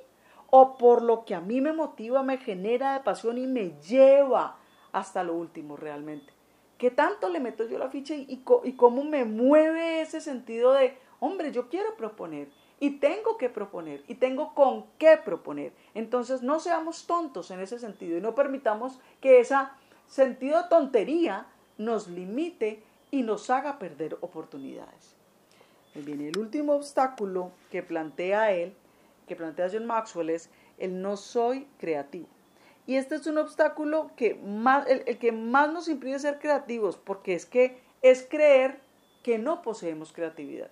¿O 0.50 0.78
por 0.78 1.02
lo 1.02 1.26
que 1.26 1.36
a 1.36 1.42
mí 1.42 1.62
me 1.62 1.74
motiva, 1.74 2.24
me 2.24 2.38
genera 2.38 2.94
de 2.94 3.00
pasión 3.00 3.38
y 3.38 3.48
me 3.48 3.80
lleva 3.82 4.58
hasta 4.92 5.24
lo 5.24 5.34
último 5.34 5.76
realmente? 5.76 6.34
¿Qué 6.78 6.92
tanto 6.92 7.30
le 7.30 7.40
meto 7.40 7.66
yo 7.66 7.78
la 7.78 7.90
ficha 7.90 8.16
y, 8.16 8.44
y 8.64 8.74
cómo 8.74 9.04
me 9.04 9.24
mueve 9.26 10.02
ese 10.02 10.20
sentido 10.20 10.74
de, 10.74 10.98
hombre, 11.20 11.52
yo 11.52 11.70
quiero 11.70 11.96
proponer? 11.96 12.50
Y 12.82 12.98
tengo 12.98 13.38
que 13.38 13.48
proponer 13.48 14.04
y 14.08 14.16
tengo 14.16 14.56
con 14.56 14.88
qué 14.98 15.16
proponer. 15.16 15.72
Entonces 15.94 16.42
no 16.42 16.60
seamos 16.60 17.06
tontos 17.06 17.52
en 17.52 17.62
ese 17.62 17.78
sentido 17.78 18.18
y 18.18 18.22
no 18.22 18.34
permitamos 18.34 19.00
que 19.22 19.40
ese 19.40 19.56
sentido 20.08 20.64
de 20.64 20.68
tontería 20.68 21.46
nos 21.78 22.08
limite 22.08 22.82
y 23.12 23.22
nos 23.22 23.52
haga 23.52 23.78
perder 23.78 24.18
oportunidades. 24.22 25.16
Bien, 25.94 26.22
el 26.22 26.38
último 26.40 26.74
obstáculo 26.74 27.52
que 27.70 27.84
plantea 27.84 28.52
él, 28.52 28.74
que 29.28 29.36
plantea 29.36 29.70
John 29.72 29.86
Maxwell 29.86 30.32
es 30.32 30.50
el 30.80 31.04
no 31.04 31.18
soy 31.18 31.68
creativo. 31.78 32.28
Y 32.88 32.96
este 32.96 33.14
es 33.14 33.28
un 33.28 33.38
obstáculo 33.38 34.10
que 34.16 34.34
más, 34.34 34.88
el, 34.88 35.04
el 35.06 35.20
que 35.20 35.32
más 35.32 35.72
nos 35.72 35.88
impide 35.88 36.18
ser 36.18 36.40
creativos, 36.40 36.98
porque 36.98 37.36
es 37.36 37.46
que 37.46 37.78
es 38.02 38.26
creer 38.28 38.80
que 39.22 39.38
no 39.38 39.62
poseemos 39.62 40.12
creatividad. 40.14 40.72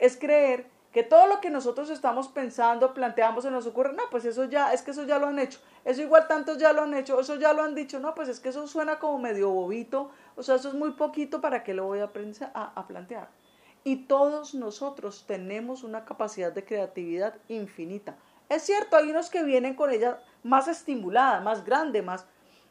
Es 0.00 0.16
creer 0.16 0.73
que 0.94 1.02
todo 1.02 1.26
lo 1.26 1.40
que 1.40 1.50
nosotros 1.50 1.90
estamos 1.90 2.28
pensando, 2.28 2.94
planteamos, 2.94 3.42
se 3.42 3.50
nos 3.50 3.66
ocurre, 3.66 3.92
no, 3.94 4.04
pues 4.12 4.24
eso 4.26 4.44
ya, 4.44 4.72
es 4.72 4.80
que 4.82 4.92
eso 4.92 5.02
ya 5.02 5.18
lo 5.18 5.26
han 5.26 5.40
hecho, 5.40 5.58
eso 5.84 6.00
igual 6.00 6.28
tantos 6.28 6.56
ya 6.56 6.72
lo 6.72 6.82
han 6.82 6.94
hecho, 6.94 7.18
eso 7.18 7.34
ya 7.34 7.52
lo 7.52 7.64
han 7.64 7.74
dicho, 7.74 7.98
no, 7.98 8.14
pues 8.14 8.28
es 8.28 8.38
que 8.38 8.50
eso 8.50 8.64
suena 8.68 9.00
como 9.00 9.18
medio 9.18 9.50
bobito, 9.50 10.12
o 10.36 10.44
sea, 10.44 10.54
eso 10.54 10.68
es 10.68 10.74
muy 10.74 10.92
poquito 10.92 11.40
para 11.40 11.64
que 11.64 11.74
lo 11.74 11.86
voy 11.86 11.98
a, 11.98 12.04
a 12.54 12.86
plantear. 12.86 13.28
Y 13.82 14.04
todos 14.06 14.54
nosotros 14.54 15.24
tenemos 15.26 15.82
una 15.82 16.04
capacidad 16.04 16.52
de 16.52 16.64
creatividad 16.64 17.34
infinita. 17.48 18.16
Es 18.48 18.62
cierto, 18.62 18.96
hay 18.96 19.10
unos 19.10 19.30
que 19.30 19.42
vienen 19.42 19.74
con 19.74 19.90
ella 19.90 20.20
más 20.44 20.68
estimulada, 20.68 21.40
más 21.40 21.64
grande, 21.64 22.02
más, 22.02 22.24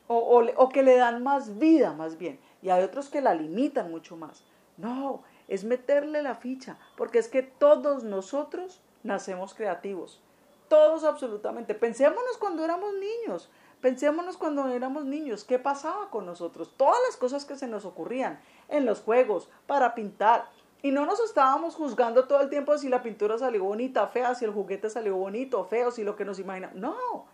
o, 0.08 0.46
o 0.56 0.70
que 0.70 0.82
le 0.82 0.96
dan 0.96 1.24
más 1.24 1.60
vida, 1.60 1.92
más 1.92 2.18
bien, 2.18 2.40
y 2.62 2.70
hay 2.70 2.84
otros 2.84 3.10
que 3.10 3.20
la 3.20 3.34
limitan 3.34 3.92
mucho 3.92 4.16
más. 4.16 4.46
No, 4.78 5.24
es 5.48 5.64
meterle 5.64 6.22
la 6.22 6.36
ficha, 6.36 6.78
porque 6.96 7.20
es 7.20 7.28
que 7.28 7.44
todos 7.44 8.04
nosotros 8.04 8.82
nacemos 9.04 9.54
creativos, 9.54 10.22
todos 10.68 11.04
absolutamente. 11.04 11.76
Pensémonos 11.76 12.38
cuando 12.40 12.64
éramos 12.64 12.94
niños, 12.94 13.50
pensémonos 13.82 14.38
cuando 14.38 14.68
éramos 14.70 15.06
niños, 15.06 15.44
¿qué 15.44 15.60
pasaba 15.60 16.10
con 16.10 16.26
nosotros? 16.26 16.74
Todas 16.78 17.00
las 17.08 17.18
cosas 17.18 17.46
que 17.46 17.58
se 17.58 17.68
nos 17.68 17.86
ocurrían 17.86 18.40
en 18.70 18.86
los 18.86 19.02
juegos, 19.02 19.50
para 19.68 19.94
pintar. 19.94 20.46
Y 20.82 20.92
no 20.92 21.06
nos 21.06 21.22
estábamos 21.22 21.76
juzgando 21.76 22.28
todo 22.28 22.42
el 22.42 22.50
tiempo 22.50 22.78
si 22.78 22.90
la 22.90 23.04
pintura 23.04 23.38
salió 23.38 23.64
bonita, 23.64 24.08
fea, 24.08 24.36
si 24.36 24.46
el 24.46 24.52
juguete 24.52 24.90
salió 24.90 25.16
bonito, 25.16 25.64
feo, 25.66 25.92
si 25.92 26.04
lo 26.04 26.16
que 26.16 26.26
nos 26.26 26.40
imaginamos. 26.40 26.76
No, 26.76 27.26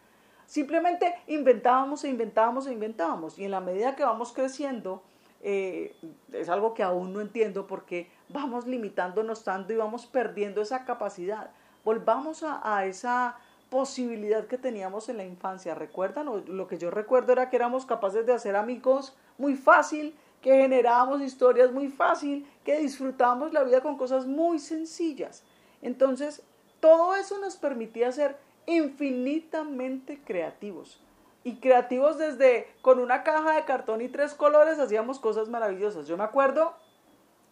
simplemente 0.46 1.16
inventábamos 1.28 2.04
e 2.04 2.10
inventábamos 2.10 2.68
e 2.68 2.74
inventábamos. 2.74 3.40
Y 3.40 3.46
en 3.46 3.52
la 3.52 3.60
medida 3.60 3.96
que 3.96 4.04
vamos 4.04 4.34
creciendo, 4.34 5.02
eh, 5.42 5.96
es 6.34 6.50
algo 6.50 6.74
que 6.74 6.84
aún 6.84 7.14
no 7.14 7.22
entiendo 7.22 7.66
porque 7.66 8.10
vamos 8.28 8.68
limitándonos 8.68 9.44
tanto 9.44 9.74
y 9.74 9.78
vamos 9.78 10.06
perdiendo 10.06 10.62
esa 10.62 10.86
capacidad. 10.86 11.52
Volvamos 11.86 12.44
a, 12.44 12.86
esa 12.86 13.38
posibilidad 13.70 14.48
que 14.48 14.58
teníamos 14.58 15.10
en 15.10 15.18
la 15.18 15.26
infancia. 15.26 15.76
¿Recuerdan? 15.76 16.28
Lo 16.48 16.68
que 16.68 16.78
yo 16.78 16.92
recuerdo 16.92 17.32
era 17.32 17.50
que 17.50 17.56
éramos 17.56 17.86
capaces 17.86 18.26
de 18.26 18.34
hacer 18.34 18.56
amigos 18.56 19.16
muy 19.38 19.56
fácil, 19.56 20.16
que 20.42 20.62
generábamos 20.62 21.22
historias 21.22 21.72
muy 21.72 21.88
fácil, 21.88 22.46
que 22.66 22.80
disfrutábamos 22.80 23.54
la 23.54 23.64
vida 23.64 23.82
con 23.82 23.98
cosas 23.98 24.26
muy 24.26 24.60
sencillas. 24.60 25.44
Entonces, 25.82 26.44
todo 26.80 27.16
eso 27.16 27.40
nos 27.40 27.56
permitía 27.56 28.12
ser 28.12 28.38
infinitamente 28.66 30.20
creativos 30.24 31.00
y 31.44 31.58
creativos 31.58 32.18
desde 32.18 32.68
con 32.82 33.00
una 33.00 33.24
caja 33.24 33.54
de 33.56 33.66
cartón 33.66 34.02
y 34.02 34.10
tres 34.10 34.34
colores 34.34 34.80
hacíamos 34.80 35.20
cosas 35.20 35.50
maravillosas. 35.50 36.08
Yo 36.08 36.18
me 36.18 36.24
acuerdo 36.24 36.74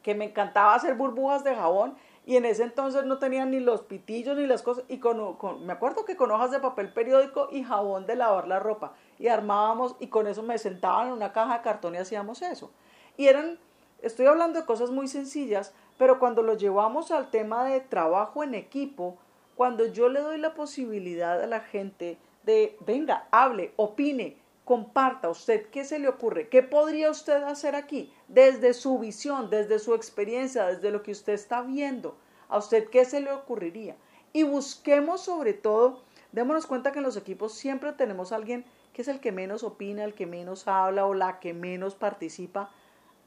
que 0.03 0.15
me 0.15 0.25
encantaba 0.25 0.75
hacer 0.75 0.95
burbujas 0.95 1.43
de 1.43 1.55
jabón 1.55 1.95
y 2.25 2.35
en 2.35 2.45
ese 2.45 2.63
entonces 2.63 3.05
no 3.05 3.19
tenían 3.19 3.51
ni 3.51 3.61
los 3.61 3.83
pitillos 3.83 4.35
ni 4.35 4.45
las 4.45 4.61
cosas 4.61 4.83
y 4.89 4.99
con, 4.99 5.37
me 5.65 5.73
acuerdo 5.73 6.03
que 6.03 6.17
con 6.17 6.29
hojas 6.31 6.51
de 6.51 6.59
papel 6.59 6.91
periódico 6.91 7.47
y 7.51 7.63
jabón 7.63 8.05
de 8.05 8.17
lavar 8.17 8.47
la 8.47 8.59
ropa 8.59 8.93
y 9.17 9.29
armábamos 9.29 9.95
y 9.99 10.07
con 10.07 10.27
eso 10.27 10.43
me 10.43 10.57
sentaban 10.57 11.07
en 11.07 11.13
una 11.13 11.31
caja 11.31 11.57
de 11.57 11.63
cartón 11.63 11.95
y 11.95 11.99
hacíamos 11.99 12.41
eso. 12.41 12.71
Y 13.15 13.27
eran, 13.27 13.59
estoy 14.01 14.25
hablando 14.25 14.59
de 14.59 14.65
cosas 14.65 14.91
muy 14.91 15.07
sencillas, 15.07 15.73
pero 15.97 16.19
cuando 16.19 16.43
lo 16.43 16.55
llevamos 16.55 17.11
al 17.11 17.31
tema 17.31 17.63
de 17.63 17.79
trabajo 17.79 18.43
en 18.43 18.55
equipo, 18.55 19.17
cuando 19.55 19.85
yo 19.85 20.09
le 20.09 20.19
doy 20.19 20.37
la 20.37 20.53
posibilidad 20.53 21.41
a 21.41 21.47
la 21.47 21.61
gente 21.61 22.17
de, 22.47 22.77
venga, 22.79 23.27
hable, 23.29 23.73
opine, 23.75 24.37
comparta 24.63 25.29
usted 25.29 25.67
qué 25.69 25.83
se 25.83 25.99
le 25.99 26.07
ocurre, 26.07 26.47
qué 26.47 26.63
podría 26.63 27.11
usted 27.11 27.43
hacer 27.43 27.75
aquí, 27.75 28.11
desde 28.29 28.73
su 28.73 28.97
visión, 28.99 29.49
desde 29.49 29.79
su 29.79 29.93
experiencia, 29.93 30.65
desde 30.65 30.91
lo 30.91 31.03
que 31.03 31.11
usted 31.11 31.33
está 31.33 31.61
viendo, 31.61 32.17
a 32.47 32.57
usted 32.57 32.89
qué 32.89 33.03
se 33.03 33.19
le 33.19 33.31
ocurriría. 33.31 33.97
Y 34.31 34.43
busquemos 34.43 35.21
sobre 35.21 35.53
todo, 35.53 36.03
démonos 36.31 36.65
cuenta 36.65 36.91
que 36.91 36.99
en 36.99 37.05
los 37.05 37.17
equipos 37.17 37.53
siempre 37.53 37.91
tenemos 37.91 38.31
alguien 38.31 38.65
que 38.93 39.01
es 39.01 39.09
el 39.09 39.19
que 39.19 39.33
menos 39.33 39.63
opina, 39.63 40.05
el 40.05 40.13
que 40.13 40.25
menos 40.25 40.67
habla 40.67 41.05
o 41.05 41.13
la 41.13 41.39
que 41.39 41.53
menos 41.53 41.95
participa. 41.95 42.71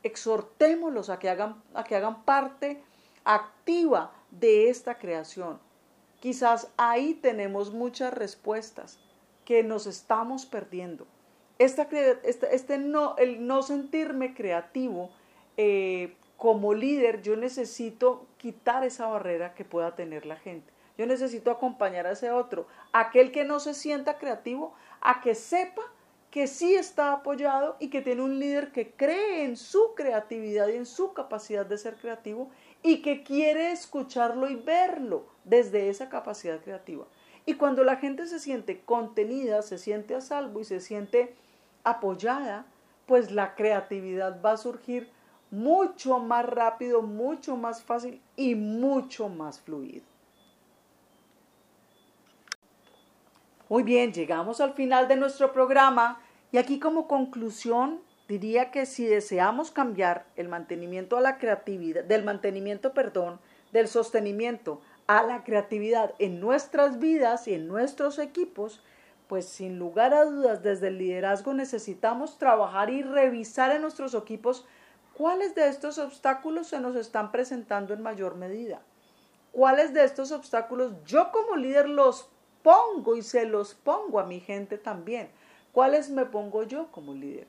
Exhortémoslos 0.02 1.10
a 1.10 1.18
que 1.18 1.28
hagan, 1.28 1.62
a 1.74 1.84
que 1.84 1.94
hagan 1.94 2.24
parte 2.24 2.82
activa 3.24 4.12
de 4.30 4.70
esta 4.70 4.98
creación. 4.98 5.60
Quizás 6.20 6.68
ahí 6.76 7.14
tenemos 7.14 7.72
muchas 7.72 8.12
respuestas 8.12 8.98
que 9.50 9.64
nos 9.64 9.88
estamos 9.88 10.46
perdiendo. 10.46 11.08
Esta, 11.58 11.88
este, 12.22 12.54
este 12.54 12.78
no, 12.78 13.16
el 13.16 13.48
no 13.48 13.62
sentirme 13.64 14.32
creativo 14.32 15.10
eh, 15.56 16.14
como 16.36 16.72
líder, 16.72 17.20
yo 17.22 17.34
necesito 17.34 18.28
quitar 18.36 18.84
esa 18.84 19.08
barrera 19.08 19.54
que 19.54 19.64
pueda 19.64 19.96
tener 19.96 20.24
la 20.24 20.36
gente. 20.36 20.72
Yo 20.96 21.04
necesito 21.04 21.50
acompañar 21.50 22.06
a 22.06 22.12
ese 22.12 22.30
otro, 22.30 22.68
aquel 22.92 23.32
que 23.32 23.42
no 23.42 23.58
se 23.58 23.74
sienta 23.74 24.18
creativo, 24.18 24.72
a 25.00 25.20
que 25.20 25.34
sepa 25.34 25.82
que 26.30 26.46
sí 26.46 26.76
está 26.76 27.12
apoyado 27.12 27.76
y 27.80 27.90
que 27.90 28.02
tiene 28.02 28.22
un 28.22 28.38
líder 28.38 28.70
que 28.70 28.92
cree 28.92 29.42
en 29.42 29.56
su 29.56 29.96
creatividad 29.96 30.68
y 30.68 30.76
en 30.76 30.86
su 30.86 31.12
capacidad 31.12 31.66
de 31.66 31.76
ser 31.76 31.96
creativo 31.96 32.50
y 32.84 33.02
que 33.02 33.24
quiere 33.24 33.72
escucharlo 33.72 34.48
y 34.48 34.54
verlo 34.54 35.24
desde 35.42 35.88
esa 35.88 36.08
capacidad 36.08 36.60
creativa. 36.60 37.04
Y 37.50 37.54
cuando 37.54 37.82
la 37.82 37.96
gente 37.96 38.28
se 38.28 38.38
siente 38.38 38.82
contenida, 38.82 39.62
se 39.62 39.76
siente 39.76 40.14
a 40.14 40.20
salvo 40.20 40.60
y 40.60 40.64
se 40.64 40.78
siente 40.78 41.34
apoyada, 41.82 42.64
pues 43.06 43.32
la 43.32 43.56
creatividad 43.56 44.40
va 44.40 44.52
a 44.52 44.56
surgir 44.56 45.10
mucho 45.50 46.20
más 46.20 46.46
rápido, 46.46 47.02
mucho 47.02 47.56
más 47.56 47.82
fácil 47.82 48.22
y 48.36 48.54
mucho 48.54 49.28
más 49.28 49.60
fluido. 49.60 50.04
Muy 53.68 53.82
bien, 53.82 54.12
llegamos 54.12 54.60
al 54.60 54.74
final 54.74 55.08
de 55.08 55.16
nuestro 55.16 55.52
programa 55.52 56.20
y 56.52 56.58
aquí 56.58 56.78
como 56.78 57.08
conclusión 57.08 58.00
diría 58.28 58.70
que 58.70 58.86
si 58.86 59.06
deseamos 59.06 59.72
cambiar 59.72 60.24
el 60.36 60.48
mantenimiento 60.48 61.16
a 61.16 61.20
la 61.20 61.36
creatividad, 61.38 62.04
del 62.04 62.22
mantenimiento, 62.22 62.94
perdón, 62.94 63.40
del 63.72 63.88
sostenimiento 63.88 64.80
a 65.10 65.24
la 65.24 65.42
creatividad 65.42 66.14
en 66.20 66.38
nuestras 66.38 67.00
vidas 67.00 67.48
y 67.48 67.54
en 67.54 67.66
nuestros 67.66 68.20
equipos, 68.20 68.80
pues 69.26 69.44
sin 69.44 69.76
lugar 69.76 70.14
a 70.14 70.24
dudas 70.24 70.62
desde 70.62 70.86
el 70.86 70.98
liderazgo 70.98 71.52
necesitamos 71.52 72.38
trabajar 72.38 72.90
y 72.90 73.02
revisar 73.02 73.74
en 73.74 73.82
nuestros 73.82 74.14
equipos 74.14 74.64
cuáles 75.14 75.56
de 75.56 75.66
estos 75.66 75.98
obstáculos 75.98 76.68
se 76.68 76.78
nos 76.78 76.94
están 76.94 77.32
presentando 77.32 77.92
en 77.92 78.04
mayor 78.04 78.36
medida. 78.36 78.82
¿Cuáles 79.50 79.92
de 79.94 80.04
estos 80.04 80.30
obstáculos 80.30 80.92
yo 81.04 81.32
como 81.32 81.56
líder 81.56 81.88
los 81.88 82.28
pongo 82.62 83.16
y 83.16 83.22
se 83.22 83.46
los 83.46 83.74
pongo 83.74 84.20
a 84.20 84.26
mi 84.26 84.38
gente 84.38 84.78
también? 84.78 85.28
¿Cuáles 85.72 86.08
me 86.08 86.24
pongo 86.24 86.62
yo 86.62 86.86
como 86.92 87.14
líder? 87.14 87.48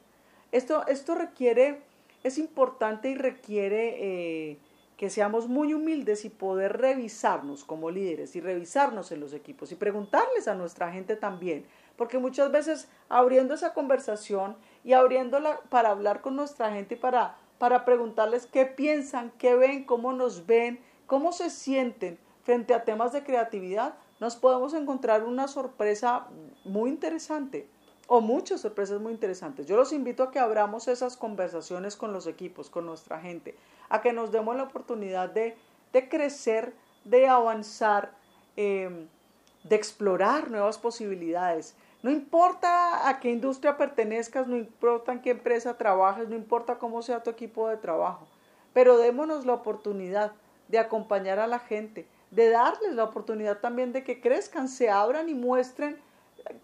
Esto, 0.52 0.88
esto 0.88 1.14
requiere, 1.14 1.84
es 2.24 2.40
importante 2.40 3.12
y 3.12 3.14
requiere 3.14 3.98
eh, 4.00 4.58
que 5.02 5.10
seamos 5.10 5.48
muy 5.48 5.74
humildes 5.74 6.26
y 6.26 6.30
poder 6.30 6.78
revisarnos 6.78 7.64
como 7.64 7.90
líderes 7.90 8.36
y 8.36 8.40
revisarnos 8.40 9.12
en 9.12 9.20
los 9.20 9.34
equipos 9.34 9.72
y 9.72 9.76
preguntarles 9.76 10.48
a 10.48 10.54
nuestra 10.54 10.92
gente 10.92 11.16
también, 11.16 11.66
porque 11.96 12.20
muchas 12.20 12.52
veces 12.52 12.88
abriendo 13.10 13.56
esa 13.56 13.74
conversación 13.74 14.56
y 14.84 14.94
abriéndola 14.94 15.60
para 15.70 15.90
hablar 15.90 16.22
con 16.22 16.36
nuestra 16.36 16.72
gente 16.72 16.94
y 16.94 16.98
para, 17.00 17.36
para 17.58 17.84
preguntarles 17.84 18.46
qué 18.46 18.68
piensan, 18.68 19.32
qué 19.40 19.56
ven, 19.56 19.86
cómo 19.86 20.14
nos 20.14 20.46
ven, 20.46 20.80
cómo 21.08 21.32
se 21.32 21.50
sienten 21.50 22.20
frente 22.44 22.76
a 22.76 22.84
temas 22.84 23.12
de 23.12 23.24
creatividad, 23.24 23.96
nos 24.20 24.36
podemos 24.36 24.76
encontrar 24.76 25.24
una 25.24 25.48
sorpresa 25.48 26.28
muy 26.64 26.92
interesante 26.92 27.68
o 28.14 28.20
muchas 28.20 28.60
sorpresas 28.60 29.00
muy 29.00 29.14
interesantes. 29.14 29.68
Yo 29.68 29.78
los 29.78 29.94
invito 29.94 30.24
a 30.24 30.32
que 30.32 30.40
abramos 30.40 30.90
esas 30.90 31.16
conversaciones 31.16 31.96
con 31.96 32.12
los 32.12 32.28
equipos, 32.28 32.70
con 32.70 32.86
nuestra 32.86 33.22
gente, 33.22 33.56
a 33.88 34.02
que 34.02 34.12
nos 34.12 34.34
demos 34.34 34.58
la 34.58 34.64
oportunidad 34.64 35.30
de, 35.30 35.56
crecer, 36.10 36.74
de 37.06 37.30
avanzar, 37.30 38.12
em, 38.58 39.08
de 39.64 39.76
explorar 39.78 40.52
nuevas 40.52 40.78
posibilidades. 40.78 41.74
No 42.04 42.12
importa 42.12 43.08
a 43.08 43.22
qué 43.22 43.30
industria 43.30 43.78
pertenezcas, 43.78 44.46
no 44.46 44.58
importa 44.58 45.14
en 45.14 45.22
qué 45.22 45.30
empresa 45.30 45.78
trabajes, 45.78 46.28
no 46.28 46.36
importa 46.36 46.80
cómo 46.80 47.02
sea 47.04 47.24
tu 47.24 47.30
equipo 47.30 47.70
de 47.70 47.78
trabajo, 47.78 48.28
pero 48.74 48.98
démonos 48.98 49.46
la 49.46 49.54
oportunidad 49.54 50.34
de 50.68 50.80
acompañar 50.80 51.40
a 51.40 51.48
la 51.48 51.60
gente, 51.60 52.06
de 52.30 52.50
darles 52.50 52.94
la 52.94 53.06
oportunidad 53.06 53.60
también 53.60 53.94
de 53.94 54.04
que 54.04 54.20
crezcan, 54.20 54.68
se 54.68 54.90
abran 54.90 55.30
y 55.30 55.34
muestren 55.34 55.98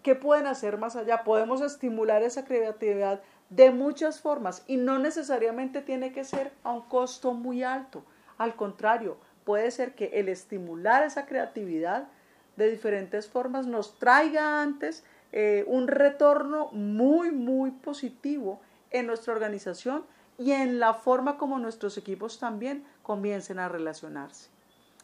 qué 0.02 0.14
pueden 0.14 0.46
hacer 0.46 0.78
más 0.78 0.96
allá. 0.96 1.24
Podemos 1.24 1.60
estimular 1.60 2.22
esa 2.22 2.44
creatividad 2.44 3.20
de 3.50 3.70
muchas 3.70 4.20
formas 4.20 4.62
y 4.66 4.76
no 4.76 4.98
necesariamente 4.98 5.80
tiene 5.80 6.12
que 6.12 6.24
ser 6.24 6.52
a 6.62 6.72
un 6.72 6.82
costo 6.82 7.32
muy 7.32 7.62
alto. 7.62 8.04
Al 8.36 8.54
contrario, 8.54 9.16
puede 9.44 9.70
ser 9.70 9.94
que 9.94 10.06
el 10.14 10.28
estimular 10.28 11.02
esa 11.02 11.26
creatividad 11.26 12.08
de 12.56 12.70
diferentes 12.70 13.28
formas 13.28 13.66
nos 13.66 13.98
traiga 13.98 14.60
antes 14.62 15.04
eh, 15.32 15.64
un 15.66 15.88
retorno 15.88 16.68
muy, 16.72 17.30
muy 17.30 17.70
positivo 17.70 18.60
en 18.90 19.06
nuestra 19.06 19.32
organización 19.32 20.04
y 20.38 20.52
en 20.52 20.78
la 20.78 20.94
forma 20.94 21.36
como 21.36 21.58
nuestros 21.58 21.98
equipos 21.98 22.38
también 22.38 22.84
comiencen 23.02 23.58
a 23.58 23.68
relacionarse. 23.68 24.50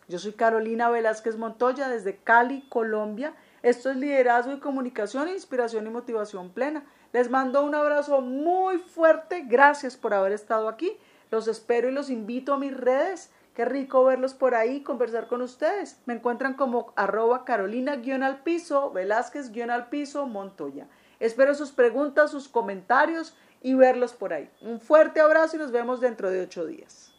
Yo 0.08 0.18
soy 0.18 0.32
Carolina 0.32 0.90
Velázquez 0.90 1.36
Montoya 1.36 1.88
desde 1.88 2.16
Cali, 2.16 2.62
Colombia. 2.68 3.34
Esto 3.64 3.90
es 3.90 3.96
Liderazgo 3.96 4.52
y 4.52 4.60
Comunicación, 4.60 5.30
Inspiración 5.30 5.86
y 5.86 5.90
Motivación 5.90 6.50
Plena. 6.50 6.84
Les 7.14 7.30
mando 7.30 7.64
un 7.64 7.74
abrazo 7.74 8.20
muy 8.20 8.76
fuerte. 8.76 9.46
Gracias 9.46 9.96
por 9.96 10.12
haber 10.12 10.32
estado 10.32 10.68
aquí. 10.68 10.94
Los 11.30 11.48
espero 11.48 11.88
y 11.88 11.92
los 11.92 12.10
invito 12.10 12.52
a 12.52 12.58
mis 12.58 12.76
redes. 12.76 13.32
Qué 13.54 13.64
rico 13.64 14.04
verlos 14.04 14.34
por 14.34 14.54
ahí, 14.54 14.82
conversar 14.82 15.28
con 15.28 15.40
ustedes. 15.40 15.98
Me 16.04 16.12
encuentran 16.12 16.52
como 16.52 16.92
arroba 16.94 17.46
carolina-al 17.46 18.42
piso, 18.42 18.90
velázquez-al 18.90 19.88
piso, 19.88 20.26
Montoya. 20.26 20.86
Espero 21.18 21.54
sus 21.54 21.72
preguntas, 21.72 22.32
sus 22.32 22.48
comentarios 22.48 23.34
y 23.62 23.72
verlos 23.72 24.12
por 24.12 24.34
ahí. 24.34 24.50
Un 24.60 24.78
fuerte 24.78 25.20
abrazo 25.20 25.56
y 25.56 25.60
nos 25.60 25.72
vemos 25.72 26.02
dentro 26.02 26.28
de 26.28 26.42
ocho 26.42 26.66
días. 26.66 27.13